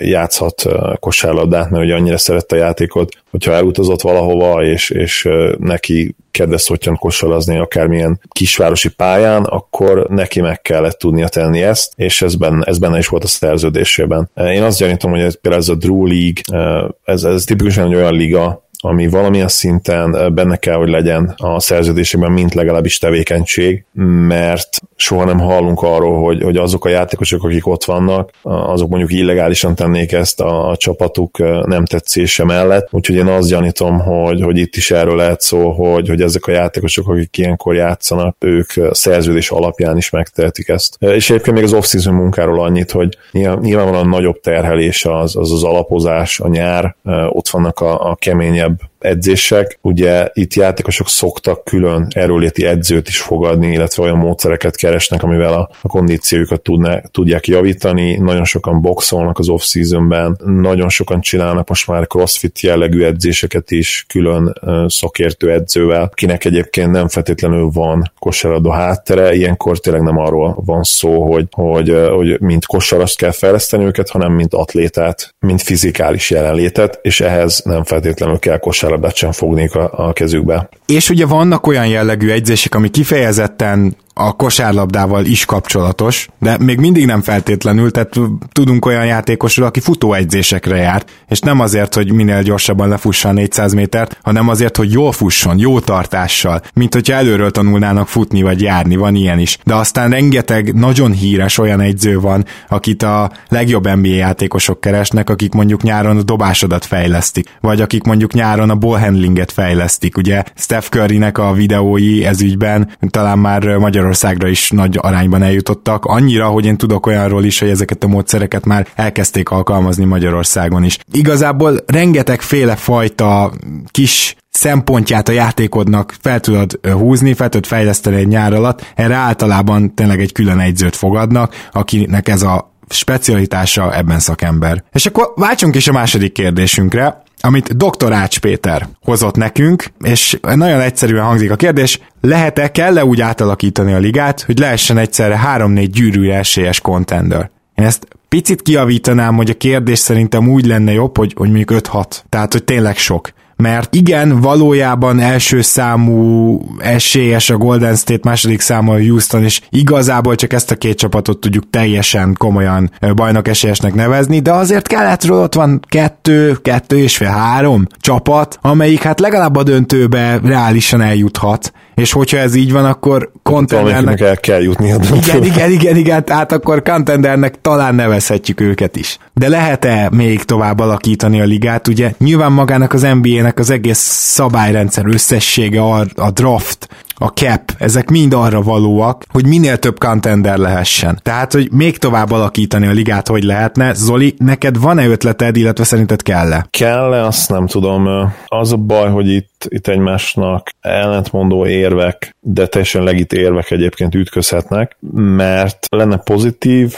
[0.00, 0.64] játszhat
[1.00, 6.96] kosárlabdát, mert ugye annyira szerette a játékot, hogyha elutazott valahova, és, és neki kedves szotyan
[6.96, 12.78] kosarazni akármilyen kisvárosi pályán, akkor neki meg kellett tudnia tenni ezt, és ez benne, ez
[12.78, 14.30] benne is volt a szerződésében.
[14.34, 16.70] Én azt gyanítom, hogy például ez a Drew League,
[17.04, 22.32] ez, ez tipikusan egy olyan liga, ami valamilyen szinten benne kell, hogy legyen a szerződésében,
[22.32, 23.84] mint legalábbis tevékenység,
[24.26, 24.68] mert
[25.00, 29.74] soha nem hallunk arról, hogy, hogy azok a játékosok, akik ott vannak, azok mondjuk illegálisan
[29.74, 34.90] tennék ezt a, csapatuk nem tetszése mellett, úgyhogy én azt gyanítom, hogy, hogy itt is
[34.90, 40.10] erről lehet szó, hogy, hogy ezek a játékosok, akik ilyenkor játszanak, ők szerződés alapján is
[40.10, 40.96] megtehetik ezt.
[40.98, 46.40] És egyébként még az off-season munkáról annyit, hogy nyilvánvalóan nagyobb terhelés az az, az alapozás,
[46.40, 46.96] a nyár,
[47.28, 49.78] ott vannak a, a keményebb edzések.
[49.82, 55.70] Ugye itt játékosok szoktak külön erőléti edzőt is fogadni, illetve olyan módszereket keresnek, amivel a,
[55.82, 58.16] a kondíciójukat tudná, tudják javítani.
[58.16, 64.60] Nagyon sokan boxolnak az off-seasonben, nagyon sokan csinálnak most már crossfit jellegű edzéseket is külön
[64.86, 71.32] szakértő edzővel, kinek egyébként nem feltétlenül van kosaradó háttere, ilyenkor tényleg nem arról van szó,
[71.32, 77.20] hogy, hogy, hogy mint kosarast kell fejleszteni őket, hanem mint atlétát, mint fizikális jelenlétet, és
[77.20, 80.68] ehhez nem feltétlenül kell kosar kosárlabdát sem fognék a, a kezükbe.
[80.86, 87.06] És ugye vannak olyan jellegű egyzések, ami kifejezetten a kosárlabdával is kapcsolatos, de még mindig
[87.06, 88.14] nem feltétlenül, tehát
[88.52, 93.72] tudunk olyan játékosról, aki futóegyzésekre járt, és nem azért, hogy minél gyorsabban lefussa a 400
[93.72, 98.96] métert, hanem azért, hogy jól fusson, jó tartással, mint hogyha előről tanulnának futni vagy járni,
[98.96, 99.58] van ilyen is.
[99.64, 105.52] De aztán rengeteg nagyon híres olyan egyző van, akit a legjobb NBA játékosok keresnek, akik
[105.52, 110.16] mondjuk nyáron a dobásodat fejlesztik, vagy akik mondjuk nyáron a ballhandlinget fejlesztik.
[110.16, 116.04] Ugye Steph Currynek a videói ez ügyben talán már magyar Magyarországra is nagy arányban eljutottak,
[116.04, 120.98] annyira, hogy én tudok olyanról is, hogy ezeket a módszereket már elkezdték alkalmazni Magyarországon is.
[121.12, 123.52] Igazából rengeteg féle fajta
[123.90, 129.94] kis szempontját a játékodnak fel tudod húzni, fel tudod fejleszteni egy nyár alatt, erre általában
[129.94, 134.84] tényleg egy külön egyzőt fogadnak, akinek ez a specialitása ebben szakember.
[134.92, 138.12] És akkor váltsunk is a második kérdésünkre, amit dr.
[138.12, 143.98] Ács Péter hozott nekünk, és nagyon egyszerűen hangzik a kérdés, lehet-e, kell-e úgy átalakítani a
[143.98, 147.50] ligát, hogy lehessen egyszerre 3-4 gyűrűre esélyes contender?
[147.74, 152.04] Én ezt picit kiavítanám, hogy a kérdés szerintem úgy lenne jobb, hogy, hogy mondjuk 5-6.
[152.28, 153.30] Tehát, hogy tényleg sok
[153.62, 160.34] mert igen, valójában első számú esélyes a Golden State, második számú a Houston, és igazából
[160.34, 165.54] csak ezt a két csapatot tudjuk teljesen komolyan bajnok esélyesnek nevezni, de azért keletről ott
[165.54, 172.12] van kettő, kettő és fél, három csapat, amelyik hát legalább a döntőbe reálisan eljuthat, és
[172.12, 174.20] hogyha ez így van, akkor contendernek...
[174.20, 175.36] el kell jutni a döntőbe.
[175.36, 179.18] Igen, igen, igen, igen, tehát akkor contendernek talán nevezhetjük őket is.
[179.34, 181.88] De lehet-e még tovább alakítani a ligát?
[181.88, 188.10] Ugye nyilván magának az NBA-nek az egész szabályrendszer összessége, a, a draft, a cap, ezek
[188.10, 191.18] mind arra valóak, hogy minél több contender lehessen.
[191.22, 193.94] Tehát, hogy még tovább alakítani a ligát, hogy lehetne.
[193.94, 196.66] Zoli, neked van-e ötleted, illetve szerinted kell-e?
[196.70, 198.32] Kell-e, azt nem tudom.
[198.46, 204.96] Az a baj, hogy itt, itt egymásnak ellentmondó érvek, de teljesen legit érvek egyébként ütközhetnek,
[205.36, 206.94] mert lenne pozitív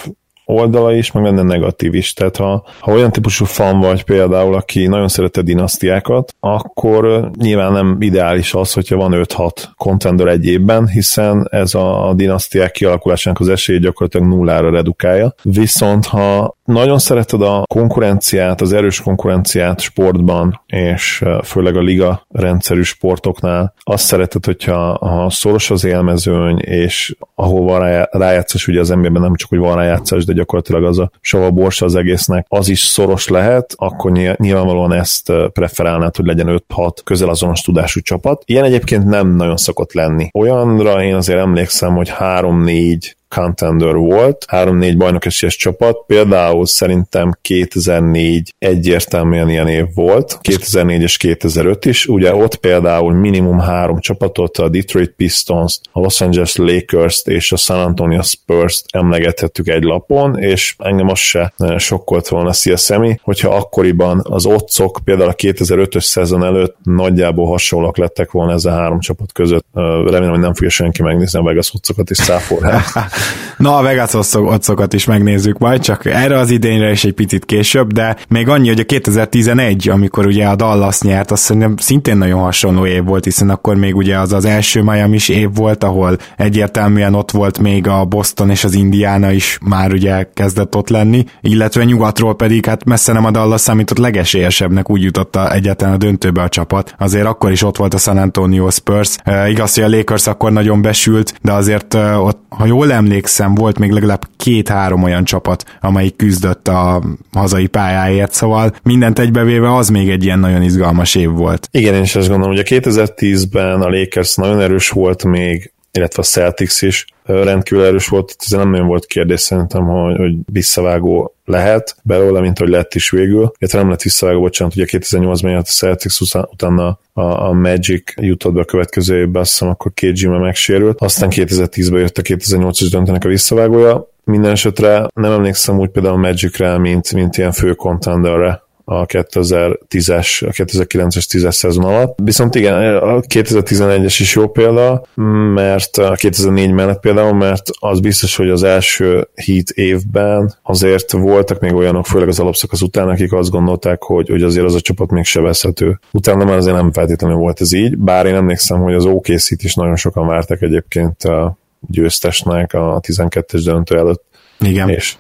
[0.51, 2.13] oldala is, meg lenne negatív is.
[2.13, 7.97] Tehát ha, ha olyan típusú fan vagy például, aki nagyon szerette dinasztiákat, akkor nyilván nem
[8.01, 13.79] ideális az, hogyha van 5-6 contender egy évben, hiszen ez a dinasztiák kialakulásának az esély
[13.79, 15.35] gyakorlatilag nullára redukálja.
[15.43, 22.83] Viszont ha nagyon szereted a konkurenciát, az erős konkurenciát sportban, és főleg a liga rendszerű
[22.83, 29.23] sportoknál, azt szereted, hogyha ha szoros az élmezőny, és ahol van rájátszás, ugye az NBA-ben
[29.23, 32.81] nem csak, hogy van rájátszás, de gyakorlatilag az a sava borsa az egésznek, az is
[32.81, 38.43] szoros lehet, akkor nyilvánvalóan ezt preferálnád, hogy legyen 5-6 közel azonos tudású csapat.
[38.47, 40.29] Ilyen egyébként nem nagyon szokott lenni.
[40.33, 49.49] Olyanra én azért emlékszem, hogy 3-4 contender volt, 3-4 bajnokesélyes csapat, például szerintem 2004 egyértelműen
[49.49, 55.15] ilyen év volt, 2004 és 2005 is, ugye ott például minimum három csapatot, a Detroit
[55.17, 61.09] Pistons, a Los Angeles Lakers-t és a San Antonio Spurs-t emlegethettük egy lapon, és engem
[61.09, 67.47] az se sokkolt volna CSM-i, hogyha akkoriban az otcok például a 2005-ös szezon előtt nagyjából
[67.47, 69.65] hasonlóak lettek volna ez a három csapat között.
[69.73, 72.85] Remélem, hogy nem fogja senki megnézni a Vegas otcokat és száforrát.
[73.61, 77.93] Na, a Vegas otszokat is megnézzük majd, csak erre az idényre is egy picit később,
[77.93, 82.41] de még annyi, hogy a 2011, amikor ugye a Dallas nyert, azt szerintem szintén nagyon
[82.41, 86.19] hasonló év volt, hiszen akkor még ugye az az első Miami is év volt, ahol
[86.37, 91.25] egyértelműen ott volt még a Boston és az Indiana is már ugye kezdett ott lenni,
[91.41, 95.97] illetve nyugatról pedig hát messze nem a Dallas számított legesélyesebbnek úgy jutott a egyetlen a
[95.97, 96.95] döntőbe a csapat.
[96.99, 99.17] Azért akkor is ott volt a San Antonio Spurs.
[99.25, 103.10] E, igaz, hogy a Lakers akkor nagyon besült, de azért e, ott, ha jól emlékszem,
[103.55, 109.89] volt még legalább két-három olyan csapat, amelyik küzdött a hazai pályáért, szóval mindent egybevéve az
[109.89, 111.69] még egy ilyen nagyon izgalmas év volt.
[111.71, 116.23] Igen, én is azt gondolom, hogy a 2010-ben a Lakers nagyon erős volt még, illetve
[116.23, 121.35] a Celtics is rendkívül erős volt, ez nem nagyon volt kérdés szerintem, hogy, hogy visszavágó
[121.45, 123.53] lehet belőle, mint hogy lett is végül.
[123.59, 128.53] Illetve nem lett visszavágó, bocsánat, ugye 2008-ban jött a Celtics, utána a, a Magic jutott
[128.53, 131.01] be a következő évben, azt hiszem akkor két Jimmy megsérült.
[131.01, 134.09] Aztán 2010-ben jött a 2008-as döntenek a visszavágója.
[134.25, 140.51] Minden esetre nem emlékszem úgy például Magicre, mint, mint ilyen fő contenderre a 2010-es, a
[140.51, 142.19] 2009-es 10-es szezon alatt.
[142.23, 145.07] Viszont igen, a 2011-es is jó példa,
[145.55, 151.61] mert a 2004 mellett például, mert az biztos, hogy az első hit évben azért voltak
[151.61, 155.11] még olyanok, főleg az alapszakasz után, akik azt gondolták, hogy, hogy azért az a csapat
[155.11, 156.01] még sebezhető.
[156.13, 159.75] Utána már azért nem feltétlenül volt ez így, bár én emlékszem, hogy az OKC-t is
[159.75, 164.25] nagyon sokan vártak egyébként a győztesnek a 12-es döntő előtt.
[164.59, 164.89] Igen.
[164.89, 165.17] És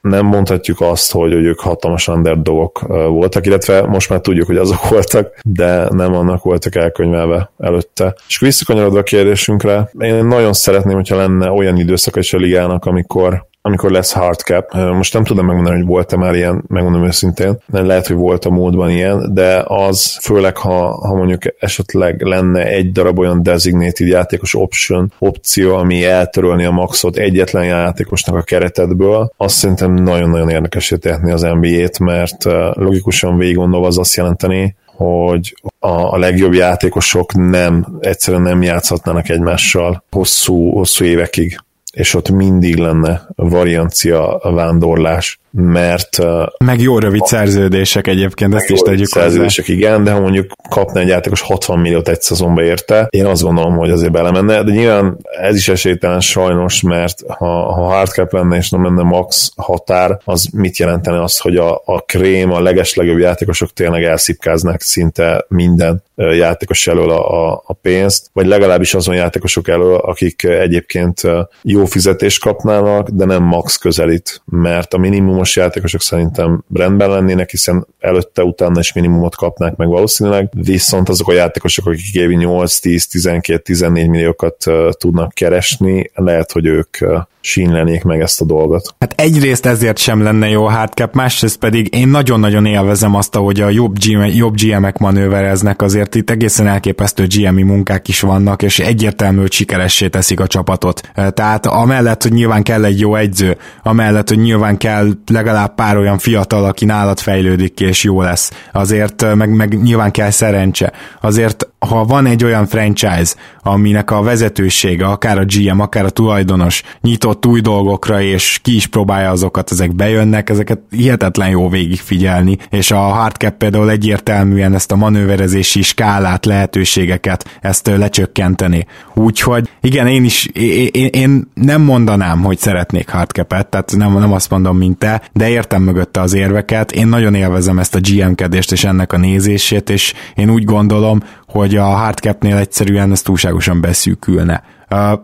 [0.00, 4.88] nem mondhatjuk azt, hogy, hogy ők hatalmas underdogok voltak, illetve most már tudjuk, hogy azok
[4.88, 8.14] voltak, de nem annak voltak elkönyvelve előtte.
[8.28, 13.46] És visszakanyarodva a kérdésünkre, én nagyon szeretném, hogyha lenne olyan időszak is a ligának, amikor
[13.60, 14.72] amikor lesz hard cap.
[14.74, 18.50] Most nem tudom megmondani, hogy volt-e már ilyen, megmondom őszintén, de lehet, hogy volt a
[18.50, 24.54] módban ilyen, de az főleg, ha, ha mondjuk esetleg lenne egy darab olyan designated játékos
[24.54, 31.30] option, opció, ami eltörölni a maxot egyetlen játékosnak a keretedből, azt szerintem nagyon-nagyon érdekesé tehetni
[31.30, 37.86] az NBA-t, mert logikusan végig gondolva az azt jelenteni, hogy a, a legjobb játékosok nem,
[38.00, 41.58] egyszerűen nem játszhatnának egymással hosszú, hosszú évekig
[41.98, 46.18] és ott mindig lenne variancia vándorlás mert...
[46.64, 49.78] Meg jó rövid szerződések egyébként, ezt is tegyük szerződések, hozzá.
[49.78, 53.76] igen, de ha mondjuk kapna egy játékos 60 milliót egy szezonba érte, én azt gondolom,
[53.76, 58.70] hogy azért belemenne, de nyilván ez is esélytelen sajnos, mert ha, ha hardcap lenne és
[58.70, 63.72] nem lenne max határ, az mit jelentene az, hogy a, a krém, a legeslegjobb játékosok
[63.72, 69.94] tényleg elszipkáznak szinte minden játékos elől a, a, a pénzt, vagy legalábbis azon játékosok elől,
[69.94, 71.22] akik egyébként
[71.62, 77.50] jó fizetést kapnának, de nem max közelít, mert a minimum minimumos játékosok szerintem rendben lennének,
[77.50, 82.78] hiszen előtte, utána is minimumot kapnák meg valószínűleg, viszont azok a játékosok, akik évi 8,
[82.78, 86.96] 10, 12, 14 milliókat tudnak keresni, lehet, hogy ők
[87.40, 88.94] sínlenék meg ezt a dolgot.
[88.98, 93.68] Hát egyrészt ezért sem lenne jó hardcap, másrészt pedig én nagyon-nagyon élvezem azt, hogy a
[93.68, 99.40] jobb, GM, jobb GM-ek manővereznek, azért itt egészen elképesztő GM-i munkák is vannak, és egyértelmű,
[99.40, 101.10] hogy sikeressé teszik a csapatot.
[101.30, 106.18] Tehát amellett, hogy nyilván kell egy jó egyző, amellett, hogy nyilván kell legalább pár olyan
[106.18, 108.52] fiatal, aki nálad fejlődik és jó lesz.
[108.72, 110.92] Azért meg, meg nyilván kell szerencse.
[111.20, 116.82] Azért ha van egy olyan franchise, aminek a vezetősége, akár a GM, akár a tulajdonos
[117.00, 122.90] nyitott új dolgokra, és ki is próbálja azokat, ezek bejönnek, ezeket hihetetlen jó végigfigyelni, és
[122.90, 128.86] a hardcap például egyértelműen ezt a manőverezési skálát, lehetőségeket, ezt lecsökkenteni.
[129.14, 130.46] Úgyhogy igen, én is,
[130.92, 135.48] én, én nem mondanám, hogy szeretnék hardcapet, tehát nem, nem azt mondom, mint te, de
[135.48, 140.14] értem mögötte az érveket, én nagyon élvezem ezt a GM-kedést és ennek a nézését, és
[140.34, 144.62] én úgy gondolom, hogy a hardcapnél egyszerűen ez túlságosan beszűkülne.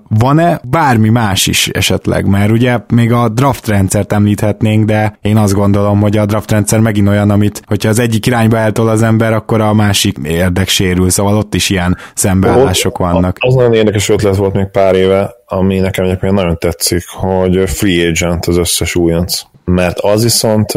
[0.09, 2.27] Van-e bármi más is esetleg?
[2.27, 6.81] Mert ugye még a draft rendszert említhetnénk, de én azt gondolom, hogy a draft rendszer
[6.81, 11.11] megint olyan, amit, hogyha az egyik irányba eltol az ember, akkor a másik érdek sérül,
[11.11, 13.37] szóval ott is ilyen szembeállások vannak.
[13.41, 18.09] Az nagyon érdekes ötlet volt még pár éve, ami nekem egyébként nagyon tetszik, hogy free
[18.09, 20.73] agent az összes újonc mert az viszont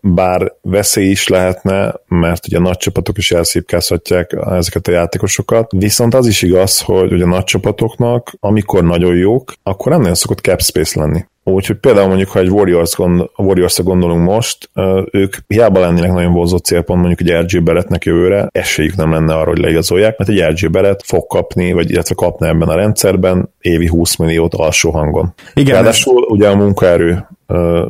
[0.00, 6.14] bár veszély is lehetne, mert ugye a nagy csapatok is elszívkázhatják ezeket a játékosokat, viszont
[6.14, 10.40] az is igaz, hogy ugye a nagy csapatoknak, amikor nagyon jók, akkor nem nagyon szokott
[10.40, 11.24] cap space lenni.
[11.50, 14.70] Úgyhogy például mondjuk, ha egy Warriors gond, Warriors-ra gondolunk most,
[15.10, 19.48] ők hiába lennének nagyon vonzó célpont mondjuk egy RG Beretnek jövőre, esélyük nem lenne arra,
[19.48, 23.86] hogy leigazolják, mert egy RG Beret fog kapni, vagy illetve kapna ebben a rendszerben évi
[23.86, 25.34] 20 milliót alsó hangon.
[25.54, 26.30] Igen, Ráadásul ez...
[26.30, 27.26] ugye a munkaerő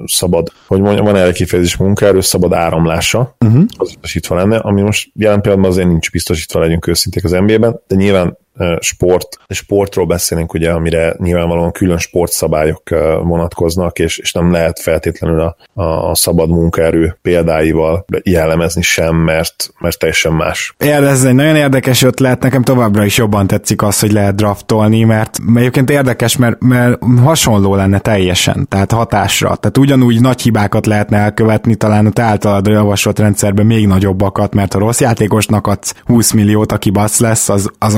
[0.04, 3.64] szabad, hogy mondjam, van erre kifejezés munkaerő szabad áramlása, uh-huh.
[3.76, 7.94] az biztosítva lenne, ami most jelen pillanatban azért nincs biztosítva, legyünk őszinték az NBA-ben, de
[7.94, 8.38] nyilván
[8.80, 12.82] sport, sportról beszélünk, ugye, amire nyilvánvalóan külön sportszabályok
[13.22, 19.98] vonatkoznak, és, és nem lehet feltétlenül a, a szabad munkaerő példáival jellemezni sem, mert, mert
[19.98, 20.74] teljesen más.
[20.78, 25.38] Ez egy nagyon érdekes ötlet, nekem továbbra is jobban tetszik az, hogy lehet draftolni, mert
[25.54, 29.56] egyébként érdekes, mert, mert hasonló lenne teljesen, tehát hatásra.
[29.56, 34.74] Tehát ugyanúgy nagy hibákat lehetne elkövetni, talán a te általad javasolt rendszerben még nagyobbakat, mert
[34.74, 37.94] a rossz játékosnak adsz 20 milliót, aki basz lesz, az, az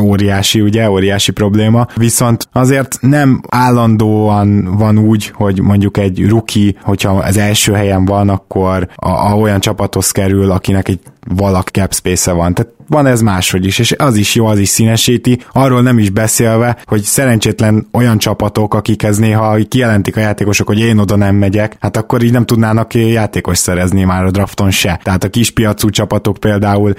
[0.56, 1.86] óriási, ugye, óriási probléma.
[1.96, 8.28] Viszont azért nem állandóan van úgy, hogy mondjuk egy ruki, hogyha az első helyen van,
[8.28, 11.00] akkor a, a olyan csapathoz kerül, akinek egy
[11.36, 12.54] valak cap space -e van.
[12.54, 16.10] Tehát van ez máshogy is, és az is jó, az is színesíti, arról nem is
[16.10, 21.76] beszélve, hogy szerencsétlen olyan csapatok, akikhez néha kijelentik a játékosok, hogy én oda nem megyek,
[21.80, 25.00] hát akkor így nem tudnának játékos szerezni már a drafton se.
[25.02, 26.92] Tehát a kispiacú csapatok például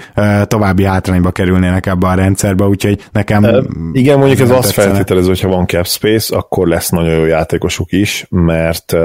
[0.44, 3.44] további hátrányba kerülnének ebbe a rendszerbe, úgyhogy nekem...
[3.44, 3.62] E,
[3.92, 8.26] igen, mondjuk ez azt feltételező, hogyha van cap space, akkor lesz nagyon jó játékosuk is,
[8.28, 8.96] mert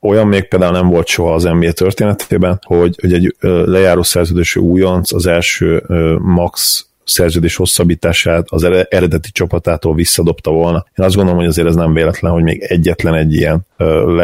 [0.00, 5.12] olyan még például nem volt soha az NBA történetében, hogy, hogy egy lejáró szerződésű újonc
[5.12, 5.82] az első
[6.20, 10.84] max szerződés hosszabbítását az eredeti csapatától visszadobta volna.
[10.98, 13.66] Én azt gondolom, hogy azért ez nem véletlen, hogy még egyetlen egy ilyen,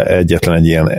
[0.05, 0.93] egyetlen egy ilyen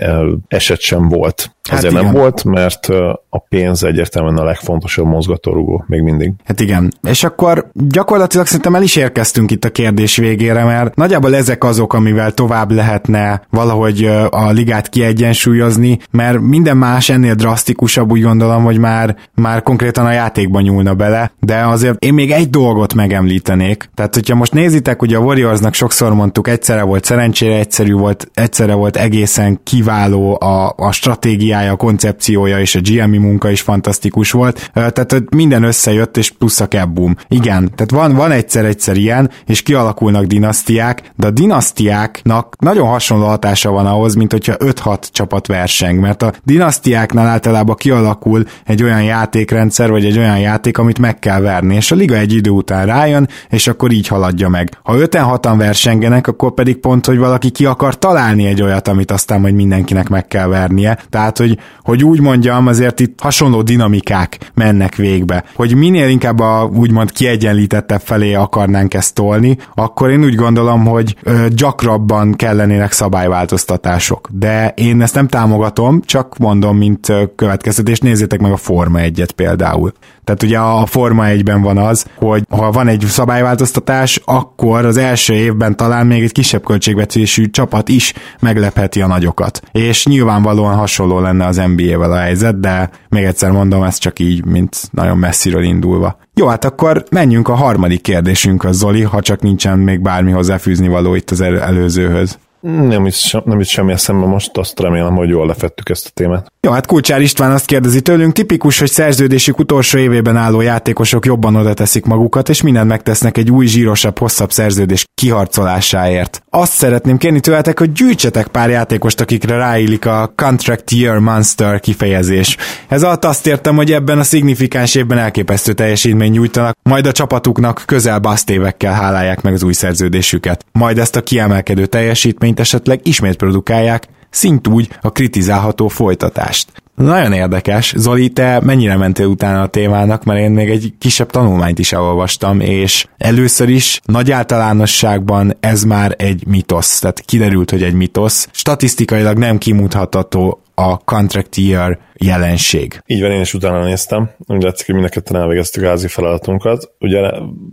[0.48, 1.56] eset sem volt.
[1.70, 2.06] Hát azért igen.
[2.06, 2.90] nem volt, mert
[3.30, 6.32] a pénz egyértelműen a legfontosabb mozgatórugó még mindig.
[6.44, 6.94] Hát igen.
[7.04, 11.94] És akkor gyakorlatilag szerintem el is érkeztünk itt a kérdés végére, mert nagyjából ezek azok,
[11.94, 18.78] amivel tovább lehetne valahogy a ligát kiegyensúlyozni, mert minden más ennél drasztikusabb, úgy gondolom, hogy
[18.78, 23.90] már, már konkrétan a játékban nyúlna bele, de azért én még egy dolgot megemlítenék.
[23.96, 28.74] Tehát, hogyha most nézitek, hogy a Warriorsnak sokszor mondtuk, egyszerre volt szerencsére, egyszerű volt, egyszerre
[28.74, 34.72] volt egészen kiváló a, a stratégiája, a koncepciója és a GMI munka is fantasztikus volt.
[34.74, 37.16] Tehát minden összejött, és plusz a boom.
[37.28, 43.72] Igen, tehát van, van egyszer-egyszer ilyen, és kialakulnak dinasztiák, de a dinasztiáknak nagyon hasonló hatása
[43.72, 49.90] van ahhoz, mint hogyha 5-6 csapat verseng, mert a dinasztiáknál általában kialakul egy olyan játékrendszer,
[49.90, 53.28] vagy egy olyan játék, amit meg kell verni, és a liga egy idő után rájön,
[53.50, 54.70] és akkor így haladja meg.
[54.84, 59.42] Ha 5-6-an versengenek, akkor pedig pont, hogy valaki ki akar találni egy olyat, amit aztán
[59.42, 60.98] majd mindenkinek meg kell vernie.
[61.10, 65.44] Tehát, hogy, hogy úgy mondjam, azért itt hasonló dinamikák mennek végbe.
[65.56, 71.16] Hogy minél inkább a úgymond kiegyenlítettebb felé akarnánk ezt tolni, akkor én úgy gondolom, hogy
[71.24, 74.28] ö, gyakrabban kellenének szabályváltoztatások.
[74.32, 79.92] De én ezt nem támogatom, csak mondom, mint következtetés, nézzétek meg a Forma egyet például.
[80.24, 85.34] Tehát ugye a Forma 1-ben van az, hogy ha van egy szabályváltoztatás, akkor az első
[85.34, 89.62] évben talán még egy kisebb költségvetésű csapat is meglepheti a nagyokat.
[89.72, 94.46] És nyilvánvalóan hasonló lenne az NBA-vel a helyzet, de még egyszer mondom, ez csak így,
[94.46, 96.18] mint nagyon messziről indulva.
[96.34, 101.16] Jó, hát akkor menjünk a harmadik kérdésünkhöz, Zoli, ha csak nincsen még bármi hozzáfűzni való
[101.16, 102.38] itt az előzőhöz.
[102.62, 106.52] Nem is, nem is semmi eszembe most, azt remélem, hogy jól lefettük ezt a témát.
[106.62, 111.56] Jó, hát Kulcsár István azt kérdezi tőlünk, tipikus, hogy szerződésük utolsó évében álló játékosok jobban
[111.56, 116.44] oda teszik magukat, és mindent megtesznek egy új, zsírosabb, hosszabb szerződés kiharcolásáért.
[116.50, 122.58] Azt szeretném kérni tőletek, hogy gyűjtsetek pár játékost, akikre ráillik a Contract Year Monster kifejezés.
[122.88, 127.84] Ez alatt azt értem, hogy ebben a szignifikáns évben elképesztő teljesítmény nyújtanak, majd a csapatuknak
[127.86, 130.66] közel basztévekkel hálálják meg az új szerződésüket.
[130.72, 136.72] Majd ezt a kiemelkedő teljesítményt esetleg ismét produkálják, szintúgy a kritizálható folytatást.
[136.96, 137.94] Nagyon érdekes.
[137.98, 142.60] Zoli, te mennyire mentél utána a témának, mert én még egy kisebb tanulmányt is elolvastam,
[142.60, 148.48] és először is nagy általánosságban ez már egy mitosz, tehát kiderült, hogy egy mitosz.
[148.52, 153.02] Statisztikailag nem kimutatható a contract year jelenség.
[153.06, 154.30] Így van, én is utána néztem.
[154.48, 156.92] Úgy látszik, hogy mind elvégeztük házi feladatunkat.
[157.00, 157.20] Ugye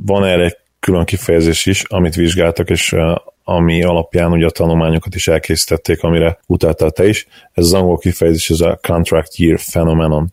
[0.07, 2.95] van erre egy külön kifejezés is, amit vizsgáltak, és
[3.45, 7.27] ami alapján ugye a tanulmányokat is elkészítették, amire utaltál te is.
[7.53, 10.33] Ez az angol kifejezés, ez a contract year phenomenon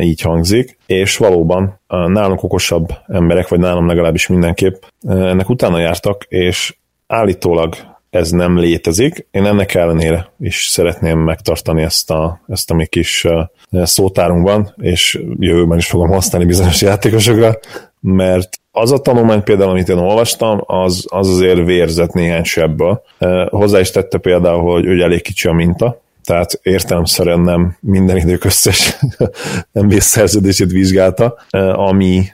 [0.00, 6.76] így hangzik, és valóban nálunk okosabb emberek, vagy nálam legalábbis mindenképp ennek utána jártak, és
[7.06, 7.74] állítólag
[8.10, 9.26] ez nem létezik.
[9.30, 13.26] Én ennek ellenére is szeretném megtartani ezt a, ezt a mi kis
[13.70, 17.58] szótárunkban, és jövőben is fogom használni bizonyos játékosokra,
[18.00, 23.02] mert az a tanulmány például, amit én olvastam, az, az azért vérzett néhány sebből.
[23.48, 28.44] Hozzá is tette például, hogy, hogy elég kicsi a minta, tehát értelemszerűen nem minden idők
[28.44, 28.98] összes
[29.98, 31.36] szerződését vizsgálta,
[31.72, 32.24] ami,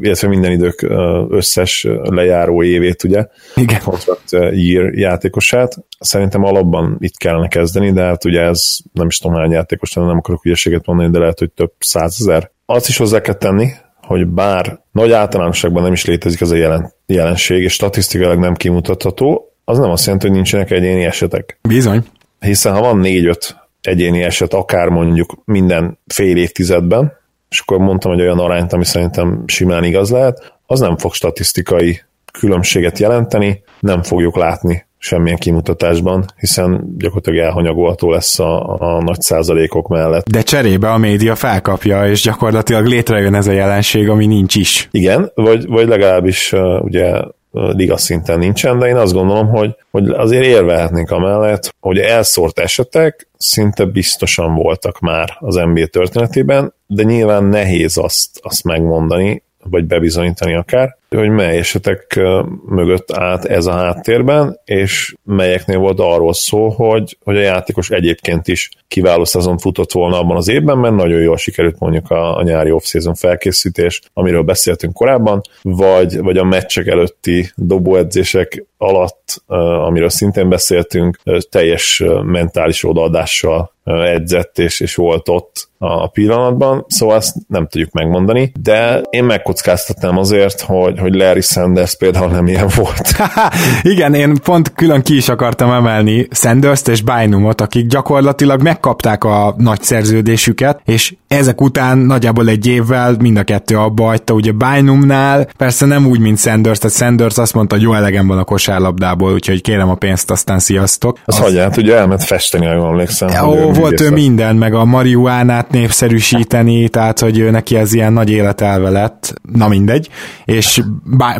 [0.00, 0.86] illetve minden idők
[1.28, 3.26] összes lejáró évét, ugye,
[3.56, 3.80] Igen.
[3.80, 5.76] contract year játékosát.
[5.98, 10.16] Szerintem alapban itt kellene kezdeni, de hát ugye ez nem is tudom hány játékos, nem
[10.16, 12.50] akarok ügyességet mondani, de lehet, hogy több százezer.
[12.66, 13.68] Azt is hozzá kell tenni,
[14.10, 19.52] hogy bár nagy általánosságban nem is létezik ez a jelen, jelenség, és statisztikailag nem kimutatható,
[19.64, 21.58] az nem azt jelenti, hogy nincsenek egyéni esetek.
[21.68, 22.04] Bizony.
[22.40, 27.12] Hiszen ha van négy-öt egyéni eset, akár mondjuk minden fél évtizedben,
[27.48, 32.00] és akkor mondtam egy olyan arányt, ami szerintem simán igaz lehet, az nem fog statisztikai
[32.32, 39.88] különbséget jelenteni, nem fogjuk látni semmilyen kimutatásban, hiszen gyakorlatilag elhanyagolható lesz a, a nagy százalékok
[39.88, 40.28] mellett.
[40.30, 44.88] De cserébe a média felkapja, és gyakorlatilag létrejön ez a jelenség, ami nincs is.
[44.90, 47.22] Igen, vagy, vagy legalábbis uh, ugye
[47.52, 53.28] liga szinten nincsen, de én azt gondolom, hogy, hogy azért érvehetnénk amellett, hogy elszórt esetek
[53.36, 60.54] szinte biztosan voltak már az NBA történetében, de nyilván nehéz azt, azt megmondani, vagy bebizonyítani
[60.54, 62.20] akár, hogy mely esetek
[62.66, 68.48] mögött állt ez a háttérben, és melyeknél volt arról szó, hogy, hogy a játékos egyébként
[68.48, 72.42] is kiváló szezon futott volna abban az évben, mert nagyon jól sikerült mondjuk a, a
[72.42, 79.42] nyári off-season felkészítés, amiről beszéltünk korábban, vagy, vagy a meccsek előtti dobóedzések alatt,
[79.86, 87.36] amiről szintén beszéltünk, teljes mentális odaadással edzett és, és volt ott a pillanatban, szóval ezt
[87.48, 93.16] nem tudjuk megmondani, de én megkockáztatnám azért, hogy, hogy Larry Sanders például nem ilyen volt.
[93.92, 99.54] Igen, én pont külön ki is akartam emelni Sanders-t és Bynumot, akik gyakorlatilag megkapták a
[99.58, 105.48] nagy szerződésüket, és ezek után nagyjából egy évvel mind a kettő abba hagyta, ugye Bynumnál,
[105.56, 109.32] persze nem úgy, mint Sanders, tehát Sanders azt mondta, hogy jó elegem van a kosárlabdából,
[109.32, 111.18] úgyhogy kérem a pénzt, aztán sziasztok.
[111.24, 111.40] Az, az...
[111.40, 113.48] hagyját, ugye elment festeni, ha jól emlékszem.
[113.48, 118.30] Ó, volt ő minden, meg a marihuánát népszerűsíteni, tehát hogy ő neki ez ilyen nagy
[118.30, 120.08] életelve lett, na mindegy,
[120.44, 120.80] és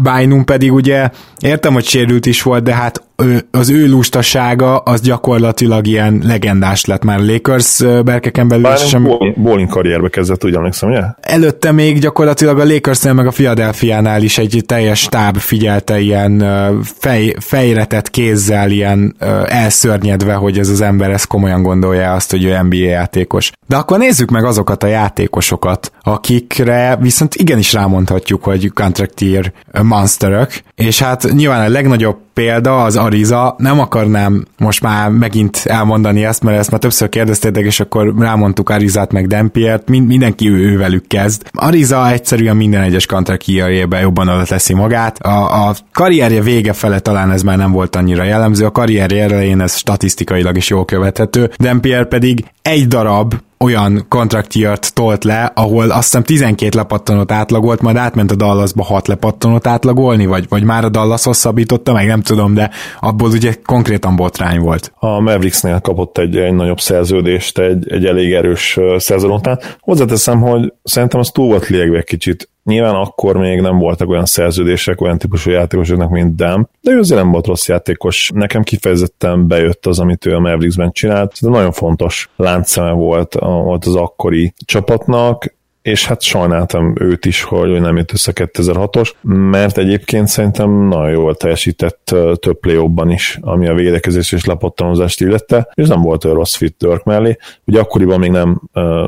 [0.03, 1.11] Bynum pedig ugye,
[1.41, 3.03] értem, hogy sérült is volt, de hát
[3.51, 8.65] az ő lustasága az gyakorlatilag ilyen legendás lett már Lakers berkeken belül.
[8.65, 9.09] Bár sem...
[9.37, 11.03] bowling karrierbe kezdett, úgy emlékszem, ugye?
[11.21, 16.45] Előtte még gyakorlatilag a Lakersnél meg a Philadelphia-nál is egy teljes táb figyelte ilyen
[16.83, 19.17] fej, fejretett kézzel, ilyen
[19.47, 23.53] elszörnyedve, hogy ez az ember ezt komolyan gondolja azt, hogy ő NBA játékos.
[23.67, 30.53] De akkor nézzük meg azokat a játékosokat, akikre viszont igenis rámondhatjuk, hogy contract year monsterök,
[30.75, 36.43] és hát nyilván a legnagyobb példa az Ariza, nem akarnám most már megint elmondani ezt,
[36.43, 41.07] mert ezt már többször kérdeztétek, és akkor rámondtuk Arizát meg Dempiert, mind, mindenki ő, ővelük
[41.07, 41.43] kezd.
[41.53, 45.19] Ariza egyszerűen minden egyes contract jobban oda teszi magát.
[45.19, 49.61] A, a karrierje vége fele talán ez már nem volt annyira jellemző, a karrierje elején
[49.61, 56.03] ez statisztikailag is jól követhető, Dempier pedig egy darab olyan kontraktjört tolt le, ahol azt
[56.03, 60.89] hiszem 12 lepattanót átlagolt, majd átment a Dallasba 6 lepattanót átlagolni, vagy, vagy már a
[60.89, 64.93] Dallas hosszabbította, meg nem tudom, de abból ugye konkrétan botrány volt.
[64.95, 69.59] A Mavericksnél kapott egy, egy nagyobb szerződést egy, egy elég erős szezon után.
[69.81, 75.01] Hozzáteszem, hogy szerintem az túl volt légve kicsit Nyilván akkor még nem voltak olyan szerződések,
[75.01, 78.31] olyan típusú játékosoknak, mint Damp, de ő azért nem volt rossz játékos.
[78.35, 83.85] Nekem kifejezetten bejött az, amit ő a Mavericksben csinált, de nagyon fontos láncszeme volt, volt
[83.85, 90.29] az akkori csapatnak, és hát sajnáltam őt is, hogy nem jött össze 2006-os, mert egyébként
[90.29, 96.03] szerintem nagyon jól teljesített több play is, ami a védekezés és lepattanozást illette, és nem
[96.03, 97.37] volt olyan rossz fit Dirk mellé.
[97.65, 98.61] Ugye akkoriban még nem,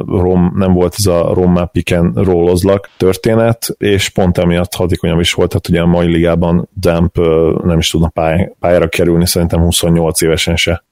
[0.07, 5.53] rom, nem volt ez a Roma piken rollozlak történet, és pont emiatt hatékonyabb is volt,
[5.53, 7.17] hát ugye a mai ligában Damp
[7.65, 8.13] nem is tudna
[8.59, 10.85] pályára kerülni, szerintem 28 évesen se.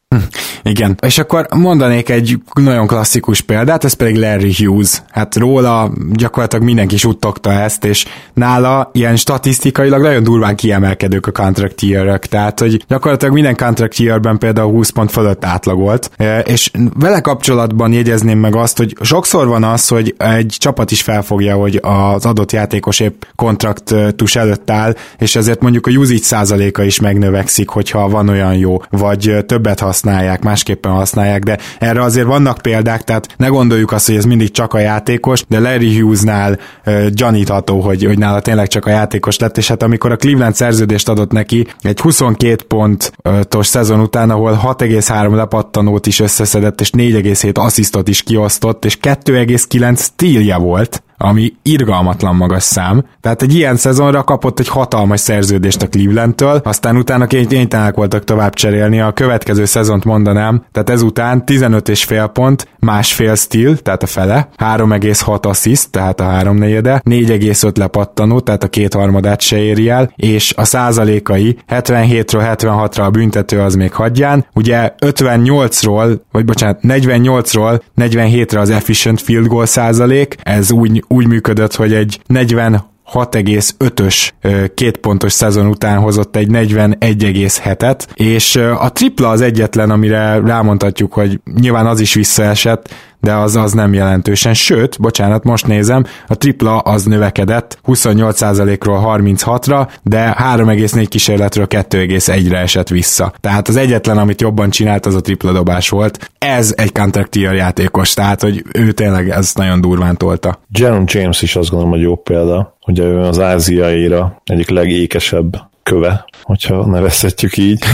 [0.63, 5.03] Igen, és akkor mondanék egy nagyon klasszikus példát, ez pedig Larry Hughes.
[5.11, 8.05] Hát róla gyakorlatilag mindenki suttogta ezt, és
[8.35, 14.39] nála ilyen statisztikailag nagyon durván kiemelkedők a contract year tehát hogy gyakorlatilag minden contract year
[14.39, 19.65] például 20 pont fölött átlagolt, e, és vele kapcsolatban jegyezném meg azt, hogy sokszor van
[19.65, 25.37] az, hogy egy csapat is felfogja, hogy az adott játékos épp kontraktus előtt áll, és
[25.37, 30.43] ezért mondjuk a usage százaléka is megnövekszik, hogyha van olyan jó, vagy többet használ használják,
[30.43, 34.75] másképpen használják, de erre azért vannak példák, tehát ne gondoljuk azt, hogy ez mindig csak
[34.75, 39.57] a játékos, de Larry Hughesnál uh, gyanítható, hogy, hogy nála tényleg csak a játékos lett,
[39.57, 45.35] és hát amikor a Cleveland szerződést adott neki, egy 22 pontos szezon után, ahol 6,3
[45.35, 52.63] lepattanót is összeszedett, és 4,7 asszisztot is kiosztott, és 2,9 stílje volt, ami irgalmatlan magas
[52.63, 53.05] szám.
[53.21, 58.55] Tehát egy ilyen szezonra kapott egy hatalmas szerződést a Clevelandtől, aztán utána kénytelenek voltak tovább
[58.55, 59.01] cserélni.
[59.01, 64.49] A következő szezont mondanám, tehát ezután 15 és fél pont, másfél stíl, tehát a fele,
[64.59, 70.65] 3,6 assziszt, tehát a háromnegyede, 4,5 lepattanó, tehát a kétharmadát se éri el, és a
[70.65, 78.71] százalékai 77-ről 76-ra a büntető az még hagyján, ugye 58-ról, vagy bocsánat, 48-ról 47-re az
[78.71, 84.31] efficient field goal százalék, ez úgy úgy működött, hogy egy 40 6,5-ös
[84.75, 91.41] két pontos szezon után hozott egy 41,7-et, és a tripla az egyetlen, amire rámondhatjuk, hogy
[91.61, 94.55] nyilván az is visszaesett, de az az nem jelentősen.
[94.55, 102.89] Sőt, bocsánat, most nézem, a tripla az növekedett 28%-ról 36-ra, de 3,4 kísérletről 2,1-re esett
[102.89, 103.33] vissza.
[103.41, 106.31] Tehát az egyetlen, amit jobban csinált, az a tripla dobás volt.
[106.39, 110.59] Ez egy counter játékos, tehát hogy ő tényleg ez nagyon durván tolta.
[110.71, 112.77] Jaron James is azt gondolom, hogy jó példa.
[112.87, 117.85] Ugye ő az ázsiaira egyik legékesebb köve, hogyha nevezhetjük így.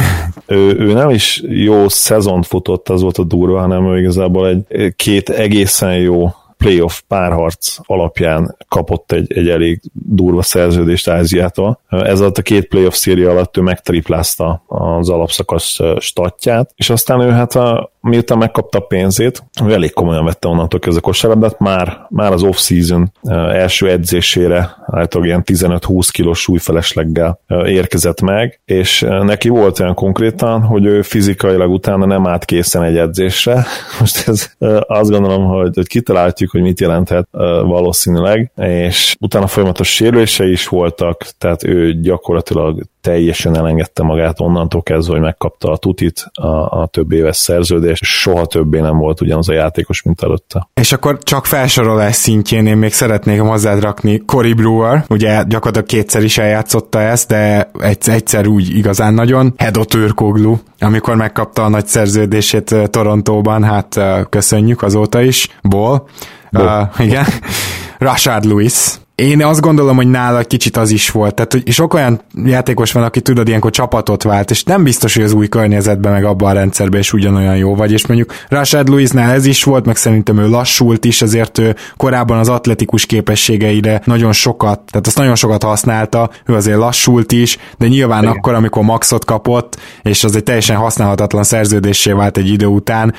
[0.47, 4.95] ő, ő nem is jó szezont futott, az volt a durva, hanem ő igazából egy
[4.97, 11.81] két egészen jó playoff párharc alapján kapott egy, egy elég durva szerződést Ázsiától.
[11.89, 17.31] Ez alatt a két playoff széria alatt ő megtriplázta az alapszakasz statját, és aztán ő
[17.31, 22.07] hát a, miután megkapta a pénzét, ő elég komolyan vette onnantól kezdve a kosárlabdát, már,
[22.11, 23.13] már az off-season
[23.53, 30.85] első edzésére általában ilyen 15-20 kilós súlyfelesleggel érkezett meg, és neki volt olyan konkrétan, hogy
[30.85, 33.67] ő fizikailag utána nem állt készen egy edzésre.
[34.01, 34.51] Most ez
[34.87, 37.29] azt gondolom, hogy, hogy kitaláltjuk, hogy mit jelenthet
[37.63, 45.13] valószínűleg, és utána folyamatos sérülései is voltak, tehát ő gyakorlatilag teljesen elengedte magát onnantól kezdve,
[45.13, 49.53] hogy megkapta a tutit, a, a több éves szerződést, soha többé nem volt ugyanaz a
[49.53, 50.69] játékos, mint előtte.
[50.75, 56.23] És akkor csak felsorolás szintjén én még szeretnék hozzád rakni Cory Brewer, ugye gyakorlatilag kétszer
[56.23, 57.71] is eljátszotta ezt, de
[58.07, 59.55] egyszer, úgy igazán nagyon.
[59.57, 66.09] Hedo Türkoglu, amikor megkapta a nagy szerződését Torontóban, hát köszönjük azóta is, Ból.
[66.53, 67.25] Uh, igen.
[67.99, 71.35] Rashard Lewis, én azt gondolom, hogy nála kicsit az is volt.
[71.35, 75.25] Tehát, hogy sok olyan játékos van, aki tudod, ilyenkor csapatot vált, és nem biztos, hogy
[75.25, 79.31] az új környezetben, meg abban a rendszerben is ugyanolyan jó vagy, és mondjuk Rashad Lewisnál
[79.31, 84.33] ez is volt, meg szerintem ő lassult is, azért ő korábban az atletikus képességeire nagyon
[84.33, 88.35] sokat, tehát azt nagyon sokat használta, ő azért lassult is, de nyilván Igen.
[88.35, 93.15] akkor, amikor maxot kapott, és az egy teljesen használhatatlan szerződésé vált egy idő után,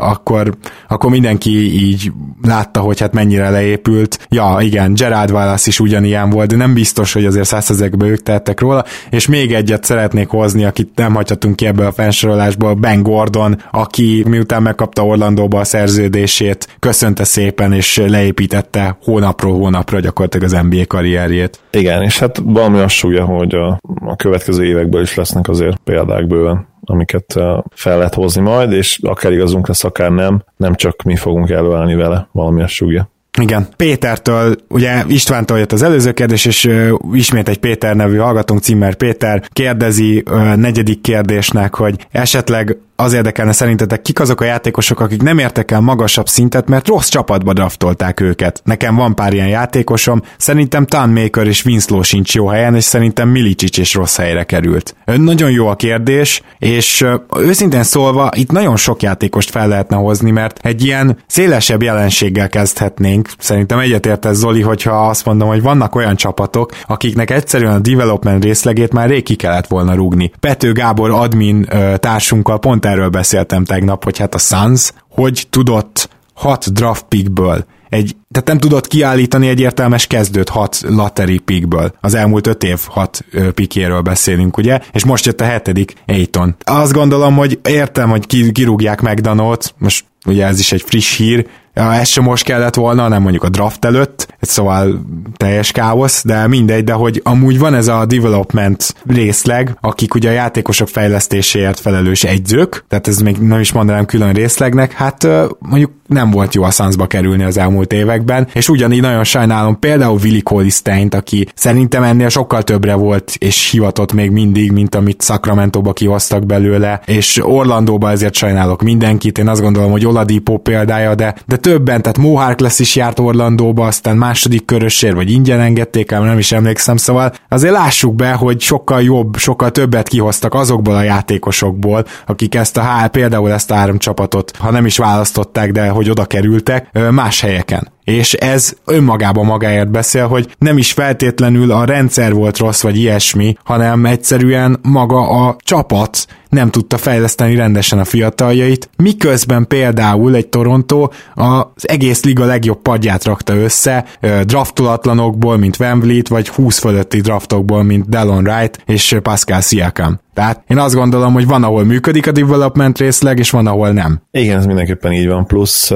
[0.00, 0.54] akkor,
[0.88, 2.12] akkor mindenki így
[2.42, 4.26] látta, hogy hát mennyire leépült.
[4.28, 8.60] Ja, igen, Gerard Wallace is ugyanilyen volt, de nem biztos, hogy azért százszerzekbe ők tettek
[8.60, 13.62] róla, és még egyet szeretnék hozni, akit nem hagyhatunk ki ebből a felsorolásból, Ben Gordon,
[13.70, 20.86] aki miután megkapta Orlandóba a szerződését, köszönte szépen, és leépítette hónapról hónapra gyakorlatilag az NBA
[20.86, 21.60] karrierjét.
[21.70, 26.26] Igen, és hát valami azt súgja, hogy a, a következő évekből is lesznek azért példák
[26.26, 27.34] bőven amiket
[27.70, 31.94] fel lehet hozni majd, és akár igazunk lesz, akár nem, nem csak mi fogunk előállni
[31.94, 33.10] vele, valami azt súgja.
[33.40, 38.62] Igen, Pétertől, ugye Istvántól jött az előző kérdés, és uh, ismét egy Péter nevű hallgatónk,
[38.62, 45.00] Cimmer Péter kérdezi uh, negyedik kérdésnek, hogy esetleg az érdekelne szerintetek, kik azok a játékosok,
[45.00, 48.60] akik nem értek el magasabb szintet, mert rossz csapatba draftolták őket.
[48.64, 53.76] Nekem van pár ilyen játékosom, szerintem Maker és Winslow sincs jó helyen, és szerintem Milicic
[53.76, 54.94] is rossz helyre került.
[55.04, 57.04] Ön nagyon jó a kérdés, és
[57.36, 63.28] őszintén szólva itt nagyon sok játékost fel lehetne hozni, mert egy ilyen szélesebb jelenséggel kezdhetnénk.
[63.38, 68.92] Szerintem egyetért Zoli, hogyha azt mondom, hogy vannak olyan csapatok, akiknek egyszerűen a development részlegét
[68.92, 70.32] már rég ki kellett volna rúgni.
[70.40, 76.72] Pető Gábor admin társunkkal pont erről beszéltem tegnap, hogy hát a Suns hogy tudott hat
[76.72, 81.94] draft pickből egy, tehát nem tudott kiállítani egy értelmes kezdőt hat lateri pickből.
[82.00, 83.24] Az elmúlt öt év hat
[83.54, 84.80] pikjéről beszélünk, ugye?
[84.92, 86.56] És most jött a hetedik Aiton.
[86.64, 91.94] Azt gondolom, hogy értem, hogy kirúgják McDonald's, most ugye ez is egy friss hír, Ja,
[91.94, 95.06] ez sem most kellett volna, hanem mondjuk a draft előtt, szóval
[95.36, 100.32] teljes káosz, de mindegy, de hogy amúgy van ez a development részleg, akik ugye a
[100.32, 105.26] játékosok fejlesztéséért felelős egyzők, tehát ez még nem is mondanám külön részlegnek, hát
[105.58, 110.18] mondjuk nem volt jó a Sunsba kerülni az elmúlt években, és ugyanígy nagyon sajnálom például
[110.22, 115.92] Willi Colisteint, aki szerintem ennél sokkal többre volt, és hivatott még mindig, mint amit Sacramento-ba
[115.92, 121.56] kihoztak belőle, és Orlandóba ezért sajnálok mindenkit, én azt gondolom, hogy Oladipo példája, de, de
[121.56, 126.38] többen, tehát Mo lesz is járt Orlandóba, aztán második körössér, vagy ingyen engedték el, nem
[126.38, 132.04] is emlékszem, szóval azért lássuk be, hogy sokkal jobb, sokkal többet kihoztak azokból a játékosokból,
[132.26, 136.24] akik ezt a például ezt a három csapatot, ha nem is választották, de hogy oda
[136.24, 137.88] kerültek, más helyeken.
[138.04, 143.56] És ez önmagában magáért beszél, hogy nem is feltétlenül a rendszer volt rossz, vagy ilyesmi,
[143.64, 151.08] hanem egyszerűen maga a csapat nem tudta fejleszteni rendesen a fiataljait, miközben például egy Toronto
[151.34, 154.04] az egész liga legjobb padját rakta össze,
[154.42, 160.20] draftolatlanokból, mint Vliet, vagy 20 fölötti draftokból, mint Delon Wright és Pascal Siakam.
[160.34, 164.22] Tehát én azt gondolom, hogy van, ahol működik a development részleg, és van, ahol nem.
[164.30, 165.46] Igen, ez mindenképpen így van.
[165.46, 165.90] Plusz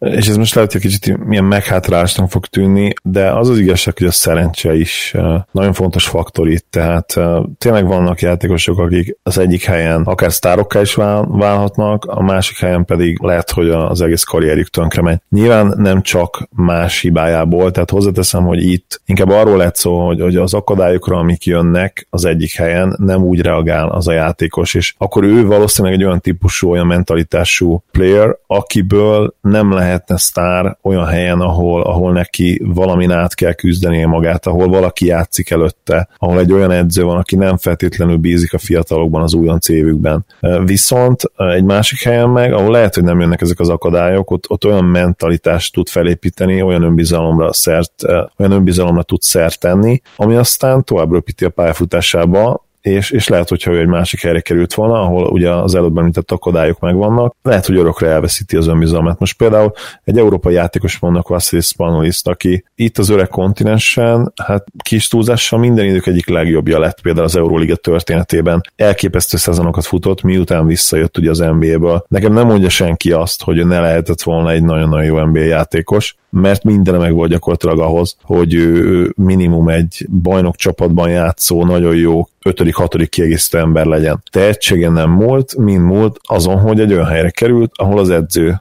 [0.00, 4.06] és ez most lehet, hogy kicsit milyen meghátrálásnak fog tűnni, de az az igazság, hogy
[4.06, 5.14] a szerencse is
[5.50, 7.20] nagyon fontos faktor itt, tehát
[7.58, 13.22] tényleg vannak játékosok, akik az egyik helyen akár sztárokká is válhatnak, a másik helyen pedig
[13.22, 15.18] lehet, hogy az egész karrierjük tönkre megy.
[15.28, 20.36] Nyilván nem csak más hibájából, tehát hozzáteszem, hogy itt inkább arról lett szó, hogy, hogy
[20.36, 25.24] az akadályokra, amik jönnek az egyik helyen, nem úgy reagál az a játékos, és akkor
[25.24, 31.82] ő valószínűleg egy olyan típusú, olyan mentalitású player, akiből nem lehetne sztár olyan helyen, ahol,
[31.82, 37.02] ahol neki valamin át kell küzdenie magát, ahol valaki játszik előtte, ahol egy olyan edző
[37.02, 40.24] van, aki nem feltétlenül bízik a fiatalokban, az újonc évükben.
[40.64, 44.64] Viszont egy másik helyen meg, ahol lehet, hogy nem jönnek ezek az akadályok, ott, ott
[44.64, 47.92] olyan mentalitást tud felépíteni, olyan önbizalomra szert,
[48.36, 53.72] olyan önbizalomra tud szert tenni, ami aztán tovább röpíti a pályafutásába, és, és lehet, hogyha
[53.72, 57.76] ő egy másik helyre került volna, ahol ugye az előbb említett akadályok megvannak, lehet, hogy
[57.76, 59.18] örökre elveszíti az önbizalmát.
[59.18, 59.72] Most például
[60.04, 65.84] egy európai játékos vannak Vasilis Spanoliszt, aki itt az öreg kontinensen, hát kis túlzással minden
[65.84, 68.60] idők egyik legjobbja lett például az Euróliga történetében.
[68.76, 72.04] Elképesztő szezonokat futott, miután visszajött ugye az NBA-ből.
[72.08, 76.64] Nekem nem mondja senki azt, hogy ne lehetett volna egy nagyon-nagyon jó NBA játékos, mert
[76.64, 83.06] minden meg volt gyakorlatilag ahhoz, hogy ő minimum egy bajnok csapatban játszó, nagyon jó 5.-6.
[83.08, 84.22] kiegészítő ember legyen.
[84.30, 88.60] Tehetsége nem múlt, mind múlt azon, hogy egy olyan helyre került, ahol az edző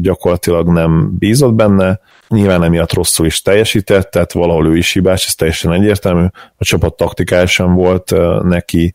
[0.00, 5.34] gyakorlatilag nem bízott benne, nyilván emiatt rosszul is teljesített, tehát valahol ő is hibás, ez
[5.34, 6.24] teljesen egyértelmű,
[6.56, 8.94] a csapat taktikálisan volt neki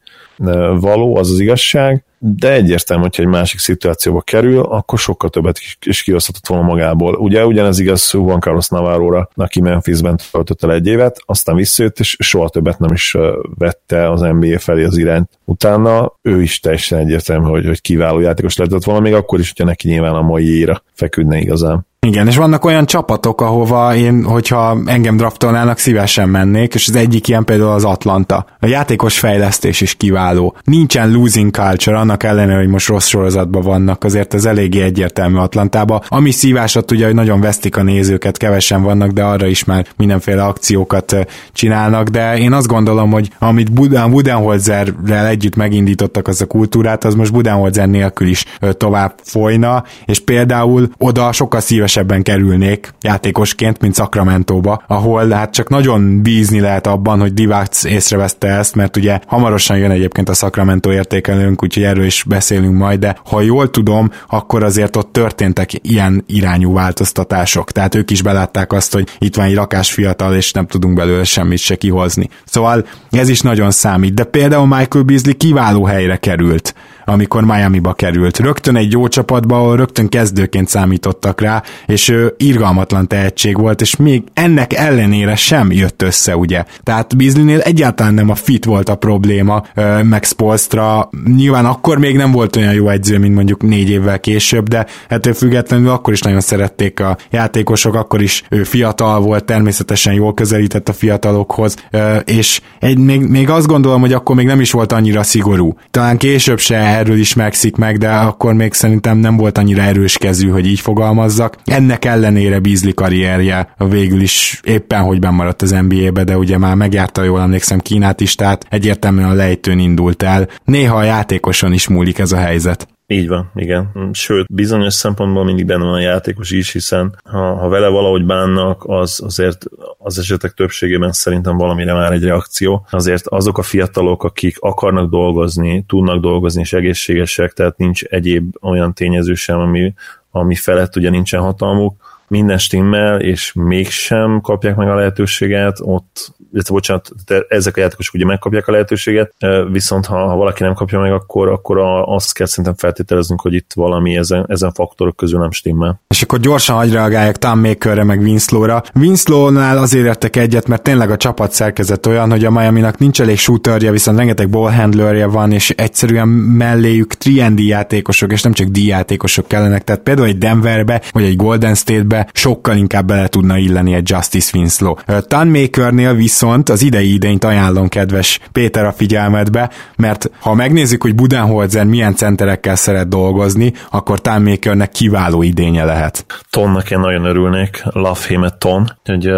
[0.79, 6.03] való, az az igazság, de egyértelmű, hogyha egy másik szituációba kerül, akkor sokkal többet is
[6.03, 7.13] kihozhatott volna magából.
[7.13, 12.15] Ugye ugyanez igaz Juan Carlos Navarro-ra, aki Memphisben töltött el egy évet, aztán visszajött, és
[12.19, 13.15] soha többet nem is
[13.57, 15.29] vette az NBA felé az irányt.
[15.45, 19.63] Utána ő is teljesen egyértelmű, hogy, hogy kiváló játékos lehetett volna, még akkor is, hogyha
[19.63, 21.87] neki nyilván a mai éra feküdne igazán.
[22.01, 27.27] Igen, és vannak olyan csapatok, ahova én, hogyha engem draftolnának, szívesen mennék, és az egyik
[27.27, 28.45] ilyen például az Atlanta.
[28.59, 30.55] A játékos fejlesztés is kiváló.
[30.63, 36.01] Nincsen losing culture, annak ellenére, hogy most rossz sorozatban vannak, azért ez eléggé egyértelmű Atlantába.
[36.07, 40.43] Ami szívásat ugye, hogy nagyon vesztik a nézőket, kevesen vannak, de arra is már mindenféle
[40.43, 41.15] akciókat
[41.53, 43.71] csinálnak, de én azt gondolom, hogy amit
[44.09, 50.89] Budenholzerrel együtt megindítottak az a kultúrát, az most Budenholzer nélkül is tovább folyna, és például
[50.97, 57.19] oda sokkal szíves szívesebben kerülnék játékosként, mint Sacramento-ba, ahol hát csak nagyon bízni lehet abban,
[57.19, 62.23] hogy Divac észreveszte ezt, mert ugye hamarosan jön egyébként a Sacramento értékelőnk, úgyhogy erről is
[62.27, 67.71] beszélünk majd, de ha jól tudom, akkor azért ott történtek ilyen irányú változtatások.
[67.71, 71.23] Tehát ők is belátták azt, hogy itt van egy rakás fiatal, és nem tudunk belőle
[71.23, 72.29] semmit se kihozni.
[72.45, 76.73] Szóval ez is nagyon számít, de például Michael Beasley kiváló helyre került
[77.09, 78.37] amikor Miami-ba került.
[78.39, 83.95] Rögtön egy jó csapatba, ahol rögtön kezdőként számítottak rá, és ő irgalmatlan tehetség volt, és
[83.95, 86.63] még ennek ellenére sem jött össze, ugye.
[86.83, 89.63] Tehát Beasleynél egyáltalán nem a fit volt a probléma,
[90.03, 91.09] meg Spolstra.
[91.35, 95.33] Nyilván akkor még nem volt olyan jó edző, mint mondjuk négy évvel később, de ettől
[95.33, 100.89] függetlenül akkor is nagyon szerették a játékosok, akkor is ő fiatal volt, természetesen jól közelített
[100.89, 101.75] a fiatalokhoz,
[102.23, 105.77] és egy, még, még azt gondolom, hogy akkor még nem is volt annyira szigorú.
[105.91, 110.17] Talán később se erről is megszik meg, de akkor még szerintem nem volt annyira erős
[110.17, 111.55] kezű, hogy így fogalmazzak.
[111.65, 117.23] Ennek ellenére Beasley karrierje végül is éppen hogy maradt az NBA-be, de ugye már megjárta,
[117.23, 120.47] jól emlékszem, Kínát is, tehát egyértelműen a lejtőn indult el.
[120.63, 122.87] Néha a játékoson is múlik ez a helyzet.
[123.11, 124.09] Így van, igen.
[124.11, 128.83] Sőt, bizonyos szempontból mindig benne van a játékos is, hiszen ha, ha vele valahogy bánnak,
[128.85, 129.65] az azért
[129.97, 132.85] az esetek többségében szerintem valamire már egy reakció.
[132.89, 138.93] Azért azok a fiatalok, akik akarnak dolgozni, tudnak dolgozni és egészségesek, tehát nincs egyéb olyan
[138.93, 139.93] tényező sem, ami,
[140.31, 146.73] ami felett ugye nincsen hatalmuk, minden stimmel, és mégsem kapják meg a lehetőséget, ott illetve
[146.73, 147.09] bocsánat,
[147.47, 149.33] ezek a játékosok ugye megkapják a lehetőséget,
[149.71, 153.53] viszont ha, ha valaki nem kapja meg, akkor, akkor a, azt kell szerintem feltételeznünk, hogy
[153.53, 156.01] itt valami ezen, ezen faktorok közül nem stimmel.
[156.07, 158.83] És akkor gyorsan hagy reagáljak Tom Makerre meg Winslow-ra.
[158.95, 163.37] Winslow-nál azért értek egyet, mert tényleg a csapat szerkezet olyan, hogy a Miami-nak nincs elég
[163.37, 169.47] shooterje, viszont rengeteg ballhandlerje van, és egyszerűen melléjük 3 játékosok, és nem csak D játékosok
[169.47, 174.09] kellenek, tehát például egy Denverbe, vagy egy Golden State-be sokkal inkább bele tudna illeni egy
[174.09, 174.93] Justice Winslow.
[175.27, 181.01] Tom Makernél visz viszont az idei idényt ajánlom kedves Péter a figyelmetbe, mert ha megnézzük,
[181.01, 186.25] hogy Budenholzer milyen centerekkel szeret dolgozni, akkor Timemakernek kiváló idénye lehet.
[186.49, 189.31] Tonnak én nagyon örülnék, Love him a ton, hogy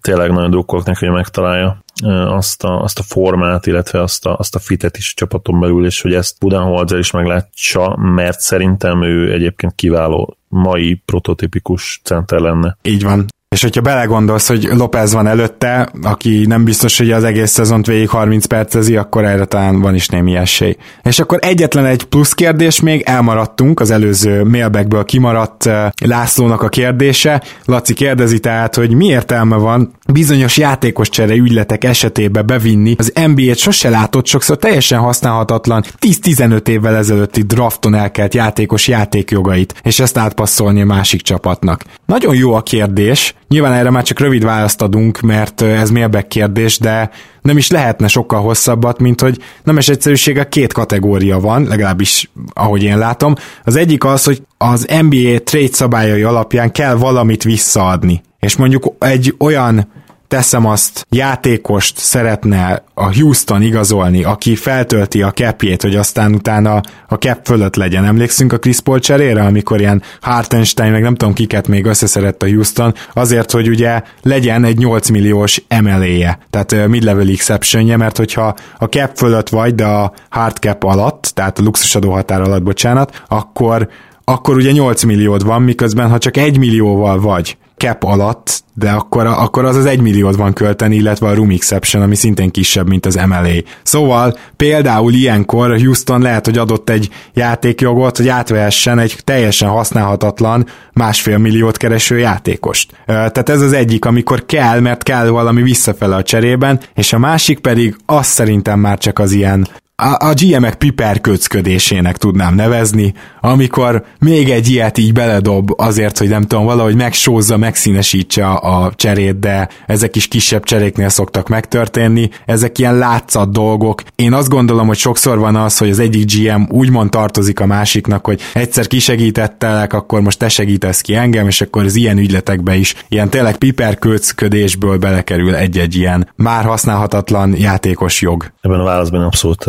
[0.00, 1.81] tényleg nagyon drukkolok neki, hogy megtalálja.
[2.28, 5.86] Azt a, azt a formát, illetve azt a, azt a fitet is a csapaton belül,
[5.86, 12.76] és hogy ezt Budenholzer is meglátsa, mert szerintem ő egyébként kiváló mai prototipikus center lenne.
[12.82, 13.26] Így van.
[13.52, 18.08] És hogyha belegondolsz, hogy López van előtte, aki nem biztos, hogy az egész szezont végig
[18.08, 20.76] 30 percezi, akkor erre talán van is némi esély.
[21.02, 26.68] És akkor egyetlen egy plusz kérdés még, elmaradtunk, az előző mailbackből kimaradt eh, Lászlónak a
[26.68, 27.42] kérdése.
[27.64, 33.58] Laci kérdezi tehát, hogy mi értelme van bizonyos játékos csere ügyletek esetében bevinni az NBA-t
[33.58, 40.80] sose látott, sokszor teljesen használhatatlan 10-15 évvel ezelőtti drafton elkelt játékos játékjogait, és ezt átpasszolni
[40.80, 41.84] a másik csapatnak.
[42.06, 46.78] Nagyon jó a kérdés, Nyilván erre már csak rövid választ adunk, mert ez mailback kérdés,
[46.78, 47.10] de
[47.42, 52.98] nem is lehetne sokkal hosszabbat, mint hogy nemes egyszerűsége két kategória van, legalábbis ahogy én
[52.98, 53.34] látom.
[53.64, 58.22] Az egyik az, hogy az NBA trade szabályai alapján kell valamit visszaadni.
[58.38, 59.88] És mondjuk egy olyan
[60.32, 67.14] teszem azt, játékost szeretne a Houston igazolni, aki feltölti a capjét, hogy aztán utána a
[67.14, 68.04] cap fölött legyen.
[68.04, 72.48] Emlékszünk a Chris Paul cserére, amikor ilyen Hartenstein, meg nem tudom kiket még összeszerett a
[72.48, 78.84] Houston, azért, hogy ugye legyen egy 8 milliós MLA-je, tehát mid-level exception mert hogyha a
[78.84, 83.88] cap fölött vagy, de a hard cap alatt, tehát a luxusadó határ alatt, bocsánat, akkor
[84.24, 89.26] akkor ugye 8 milliód van, miközben ha csak 1 millióval vagy, cap alatt, de akkor,
[89.26, 93.06] akkor az az egy milliót van költeni, illetve a room exception, ami szintén kisebb, mint
[93.06, 93.62] az MLA.
[93.82, 101.38] Szóval például ilyenkor Houston lehet, hogy adott egy játékjogot, hogy átvehessen egy teljesen használhatatlan másfél
[101.38, 102.92] milliót kereső játékost.
[103.06, 107.58] Tehát ez az egyik, amikor kell, mert kell valami visszafele a cserében, és a másik
[107.58, 109.68] pedig az szerintem már csak az ilyen
[110.02, 116.64] a, GM-ek piperköcködésének tudnám nevezni, amikor még egy ilyet így beledob azért, hogy nem tudom,
[116.64, 122.98] valahogy megsózza, megszínesítse a, a cserét, de ezek is kisebb cseréknél szoktak megtörténni, ezek ilyen
[122.98, 124.02] látszat dolgok.
[124.16, 128.24] Én azt gondolom, hogy sokszor van az, hogy az egyik GM úgymond tartozik a másiknak,
[128.24, 132.94] hogy egyszer kisegítettelek, akkor most te segítesz ki engem, és akkor az ilyen ügyletekbe is
[133.08, 138.52] ilyen tényleg piperköcködésből belekerül egy-egy ilyen már használhatatlan játékos jog.
[138.60, 139.64] Ebben a válaszban abszolút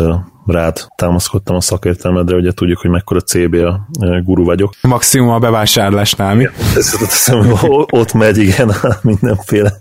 [0.46, 3.88] rád támaszkodtam a szakértelmedre, ugye tudjuk, hogy mekkora CBA
[4.24, 4.74] guru vagyok.
[4.80, 6.48] Maximum a bevásárlásnál, mi?
[7.90, 8.72] ott megy, igen,
[9.02, 9.72] mindenféle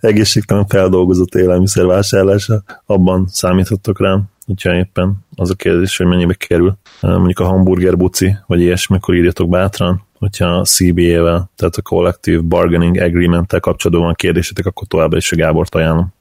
[0.00, 2.62] egészségtelen feldolgozott élelmiszer vásárlása.
[2.86, 6.78] Abban számíthatok rám, hogyha éppen az a kérdés, hogy mennyibe kerül.
[7.00, 12.40] Mondjuk a hamburger buci, vagy ilyesmi, akkor írjatok bátran hogyha a CBA-vel, tehát a Collective
[12.40, 16.12] Bargaining Agreement-tel kapcsolatban van kérdésetek, akkor továbbra is a Gábort ajánlom.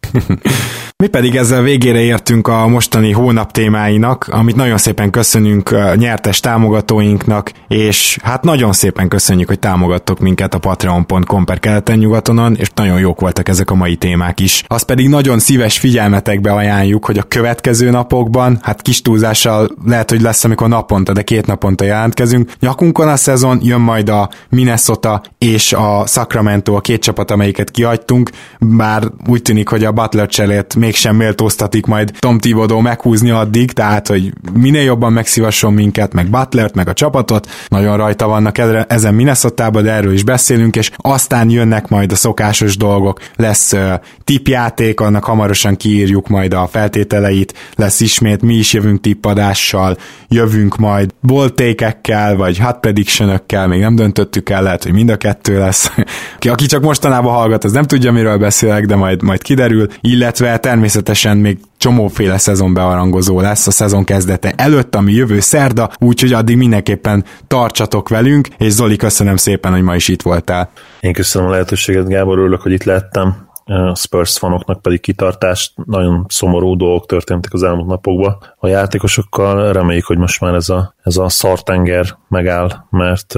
[1.04, 7.52] Mi pedig ezzel végére értünk a mostani hónap témáinak, amit nagyon szépen köszönünk nyertes támogatóinknak,
[7.68, 13.00] és hát nagyon szépen köszönjük, hogy támogattok minket a patreon.com per keleten nyugatonon, és nagyon
[13.00, 14.64] jók voltak ezek a mai témák is.
[14.68, 20.22] Azt pedig nagyon szíves figyelmetekbe ajánljuk, hogy a következő napokban, hát kis túlzással lehet, hogy
[20.22, 22.52] lesz, amikor naponta, de két naponta jelentkezünk.
[22.60, 28.30] Nyakunkon a szezon, jön majd a Minnesota és a Sacramento, a két csapat, amelyiket kiadtunk,
[28.60, 34.08] bár úgy tűnik, hogy a Butler cserét mégsem méltóztatik majd Tom Thibodeau meghúzni addig, tehát,
[34.08, 39.70] hogy minél jobban megszívasson minket, meg Butlert, meg a csapatot, nagyon rajta vannak ezen minnesota
[39.70, 43.94] de erről is beszélünk, és aztán jönnek majd a szokásos dolgok, lesz uh,
[44.24, 51.14] tipjáték, annak hamarosan kiírjuk majd a feltételeit, lesz ismét, mi is jövünk tippadással, jövünk majd
[51.22, 55.92] boltékekkel, vagy hot prediction még nem döntöttük el, lehet, hogy mind a kettő lesz.
[56.40, 61.38] Aki csak mostanában hallgat, az nem tudja, miről beszélek, de majd, majd kiderül, illetve természetesen
[61.38, 67.24] még csomóféle szezon bearangozó lesz a szezon kezdete előtt, ami jövő szerda, úgyhogy addig mindenképpen
[67.48, 70.70] tartsatok velünk, és Zoli, köszönöm szépen, hogy ma is itt voltál.
[71.00, 73.46] Én köszönöm a lehetőséget, Gábor, örülök, hogy itt lettem.
[73.66, 78.38] A Spurs fanoknak pedig kitartást, nagyon szomorú dolgok történtek az elmúlt napokban.
[78.58, 83.34] A játékosokkal reméljük, hogy most már ez a, ez a szartenger megáll, mert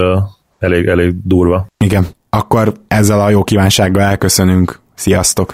[0.59, 1.67] elég, elég durva.
[1.77, 4.79] Igen, akkor ezzel a jó kívánsággal elköszönünk.
[4.95, 5.53] Sziasztok!